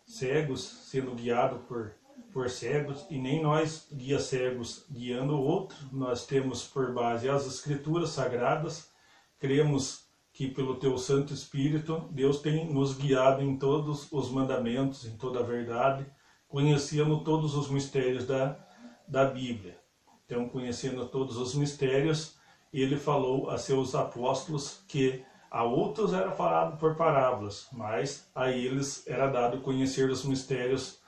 cegos, 0.05 0.61
sendo 0.61 1.15
guiado 1.15 1.59
por, 1.59 1.93
por 2.33 2.49
cegos, 2.49 3.05
e 3.09 3.17
nem 3.17 3.41
nós, 3.41 3.87
guia 3.91 4.19
cegos, 4.19 4.85
guiando 4.91 5.35
o 5.35 5.41
outro. 5.41 5.77
Nós 5.91 6.25
temos 6.25 6.65
por 6.67 6.93
base 6.93 7.29
as 7.29 7.47
escrituras 7.47 8.09
sagradas, 8.09 8.91
cremos 9.39 10.03
que 10.33 10.49
pelo 10.49 10.75
teu 10.75 10.97
Santo 10.97 11.33
Espírito, 11.33 12.09
Deus 12.11 12.41
tem 12.41 12.71
nos 12.71 12.97
guiado 12.97 13.41
em 13.41 13.57
todos 13.57 14.11
os 14.11 14.29
mandamentos, 14.29 15.05
em 15.05 15.15
toda 15.15 15.39
a 15.39 15.43
verdade, 15.43 16.05
conhecendo 16.47 17.23
todos 17.23 17.55
os 17.55 17.69
mistérios 17.69 18.27
da, 18.27 18.59
da 19.07 19.25
Bíblia. 19.25 19.79
Então, 20.25 20.49
conhecendo 20.49 21.07
todos 21.07 21.37
os 21.37 21.55
mistérios, 21.55 22.37
ele 22.81 22.97
falou 22.97 23.49
a 23.49 23.57
seus 23.57 23.93
apóstolos 23.93 24.83
que 24.87 25.23
a 25.51 25.63
outros 25.63 26.13
era 26.13 26.31
falado 26.31 26.77
por 26.79 26.95
parábolas, 26.95 27.67
mas 27.71 28.27
a 28.33 28.49
eles 28.49 29.05
era 29.05 29.27
dado 29.27 29.61
conhecer 29.61 30.09
os 30.09 30.25
mistérios 30.25 30.99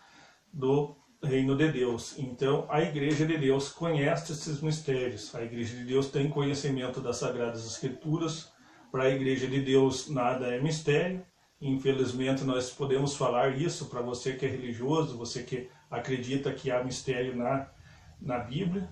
do 0.54 0.95
reino 1.23 1.56
de 1.58 1.71
Deus. 1.71 2.13
Então, 2.19 2.67
a 2.69 2.82
igreja 2.82 3.25
de 3.25 3.38
Deus 3.38 3.69
conhece 3.69 4.34
esses 4.34 4.62
mistérios. 4.62 5.34
A 5.34 5.43
igreja 5.43 5.75
de 5.75 5.84
Deus 5.84 6.12
tem 6.12 6.30
conhecimento 6.30 7.01
das 7.01 7.17
sagradas 7.17 7.65
escrituras. 7.65 8.51
Para 8.91 9.06
a 9.06 9.10
igreja 9.10 9.47
de 9.47 9.62
Deus 9.62 10.10
nada 10.10 10.47
é 10.47 10.62
mistério. 10.62 11.25
Infelizmente, 11.60 12.43
nós 12.43 12.69
podemos 12.69 13.15
falar 13.15 13.58
isso 13.58 13.88
para 13.88 14.01
você 14.01 14.34
que 14.34 14.45
é 14.45 14.49
religioso, 14.49 15.17
você 15.17 15.41
que 15.41 15.69
acredita 15.89 16.54
que 16.54 16.69
há 16.69 16.84
mistério 16.84 17.36
na, 17.36 17.67
na 18.21 18.38
Bíblia. 18.38 18.88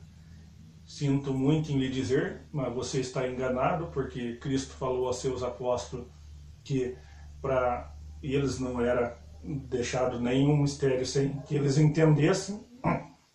Sinto 0.94 1.34
muito 1.34 1.72
em 1.72 1.80
lhe 1.80 1.90
dizer, 1.90 2.44
mas 2.52 2.72
você 2.72 3.00
está 3.00 3.28
enganado, 3.28 3.88
porque 3.88 4.36
Cristo 4.36 4.76
falou 4.76 5.10
a 5.10 5.14
seus 5.14 5.42
apóstolos 5.42 6.06
que 6.64 6.96
para 7.42 7.92
eles 8.22 8.60
não 8.60 8.80
era 8.80 9.18
deixado 9.44 10.20
nenhum 10.22 10.56
mistério 10.56 11.04
sem 11.04 11.40
que 11.48 11.56
eles 11.56 11.80
entendessem. 11.80 12.64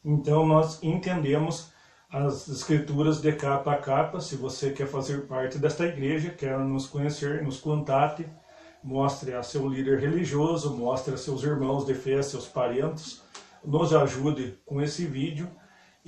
Então 0.04 0.46
nós 0.46 0.80
entendemos 0.84 1.72
as 2.08 2.46
escrituras 2.46 3.20
de 3.20 3.32
capa 3.32 3.72
a 3.72 3.78
capa. 3.78 4.20
Se 4.20 4.36
você 4.36 4.70
quer 4.70 4.86
fazer 4.86 5.26
parte 5.26 5.58
desta 5.58 5.84
igreja, 5.84 6.30
quer 6.30 6.56
nos 6.60 6.86
conhecer, 6.86 7.42
nos 7.42 7.58
contate, 7.58 8.24
mostre 8.84 9.34
a 9.34 9.42
seu 9.42 9.66
líder 9.66 9.98
religioso, 9.98 10.76
mostre 10.76 11.14
a 11.14 11.18
seus 11.18 11.42
irmãos 11.42 11.84
de 11.84 11.94
fé, 11.94 12.22
seus 12.22 12.46
parentes, 12.46 13.20
nos 13.64 13.92
ajude 13.92 14.56
com 14.64 14.80
esse 14.80 15.04
vídeo 15.06 15.50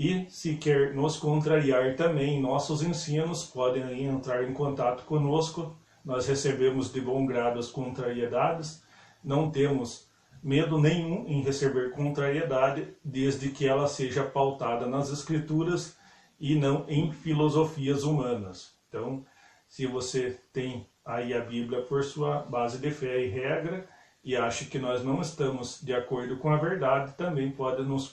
e 0.01 0.25
se 0.31 0.57
quer 0.57 0.95
nos 0.95 1.19
contrariar 1.19 1.95
também 1.95 2.41
nossos 2.41 2.83
ensinos, 2.83 3.45
podem 3.45 4.03
entrar 4.03 4.49
em 4.49 4.55
contato 4.55 5.05
conosco. 5.05 5.77
Nós 6.03 6.27
recebemos 6.27 6.91
de 6.91 7.03
bom 7.03 7.27
grado 7.27 7.59
as 7.59 7.71
contrariedades, 7.71 8.83
não 9.23 9.51
temos 9.51 10.09
medo 10.43 10.79
nenhum 10.79 11.27
em 11.29 11.43
receber 11.43 11.91
contrariedade, 11.91 12.89
desde 13.05 13.51
que 13.51 13.69
ela 13.69 13.87
seja 13.87 14.25
pautada 14.25 14.87
nas 14.87 15.11
escrituras 15.11 15.99
e 16.41 16.55
não 16.55 16.87
em 16.89 17.13
filosofias 17.13 18.03
humanas. 18.03 18.75
Então, 18.89 19.23
se 19.69 19.87
você 19.87 20.41
tem 20.51 20.89
aí 21.05 21.35
a 21.35 21.41
Bíblia 21.41 21.83
por 21.83 22.03
sua 22.05 22.39
base 22.39 22.79
de 22.79 22.91
fé 22.91 23.23
e 23.23 23.29
regra 23.29 23.87
e 24.25 24.35
acha 24.35 24.65
que 24.65 24.79
nós 24.79 25.05
não 25.05 25.21
estamos 25.21 25.79
de 25.83 25.93
acordo 25.93 26.39
com 26.39 26.49
a 26.49 26.57
verdade, 26.57 27.13
também 27.19 27.51
pode 27.51 27.83
nos 27.83 28.11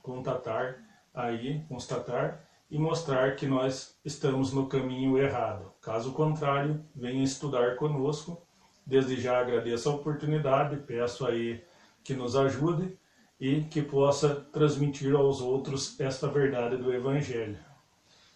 contatar 0.00 0.85
aí 1.16 1.64
constatar 1.68 2.46
e 2.70 2.78
mostrar 2.78 3.34
que 3.34 3.46
nós 3.46 3.96
estamos 4.04 4.52
no 4.52 4.68
caminho 4.68 5.16
errado. 5.16 5.72
Caso 5.80 6.12
contrário, 6.12 6.84
venha 6.94 7.24
estudar 7.24 7.76
conosco. 7.76 8.42
Desde 8.84 9.20
já 9.20 9.40
agradeço 9.40 9.88
a 9.88 9.94
oportunidade, 9.94 10.76
peço 10.76 11.26
aí 11.26 11.64
que 12.04 12.14
nos 12.14 12.36
ajude 12.36 12.96
e 13.40 13.62
que 13.62 13.82
possa 13.82 14.34
transmitir 14.52 15.14
aos 15.14 15.40
outros 15.40 15.98
esta 15.98 16.28
verdade 16.28 16.76
do 16.76 16.92
Evangelho. 16.92 17.58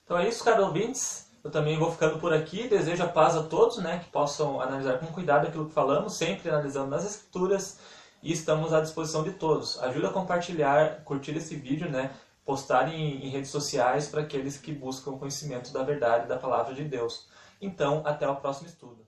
Então 0.04 0.18
é 0.18 0.28
isso, 0.28 0.42
caros 0.42 0.66
ouvintes. 0.66 1.30
Eu 1.42 1.50
também 1.50 1.78
vou 1.78 1.90
ficando 1.90 2.18
por 2.18 2.32
aqui. 2.32 2.68
Desejo 2.68 3.02
a 3.02 3.08
paz 3.08 3.36
a 3.36 3.44
todos, 3.44 3.78
né, 3.78 4.00
que 4.00 4.10
possam 4.10 4.60
analisar 4.60 4.98
com 4.98 5.06
cuidado 5.06 5.46
aquilo 5.46 5.66
que 5.66 5.72
falamos, 5.72 6.14
sempre 6.14 6.48
analisando 6.50 6.90
nas 6.90 7.04
Escrituras. 7.04 7.78
E 8.22 8.32
estamos 8.32 8.72
à 8.74 8.80
disposição 8.80 9.22
de 9.22 9.30
todos. 9.30 9.80
Ajuda 9.82 10.08
a 10.08 10.12
compartilhar, 10.12 11.02
curtir 11.04 11.36
esse 11.36 11.56
vídeo, 11.56 11.88
né? 11.88 12.10
Postar 12.50 12.92
em, 12.92 13.24
em 13.24 13.28
redes 13.28 13.48
sociais 13.48 14.08
para 14.08 14.22
aqueles 14.22 14.58
que 14.58 14.72
buscam 14.72 15.16
conhecimento 15.16 15.72
da 15.72 15.84
verdade 15.84 16.26
da 16.26 16.36
palavra 16.36 16.74
de 16.74 16.82
Deus. 16.82 17.28
Então, 17.60 18.02
até 18.04 18.28
o 18.28 18.34
próximo 18.34 18.66
estudo. 18.66 19.06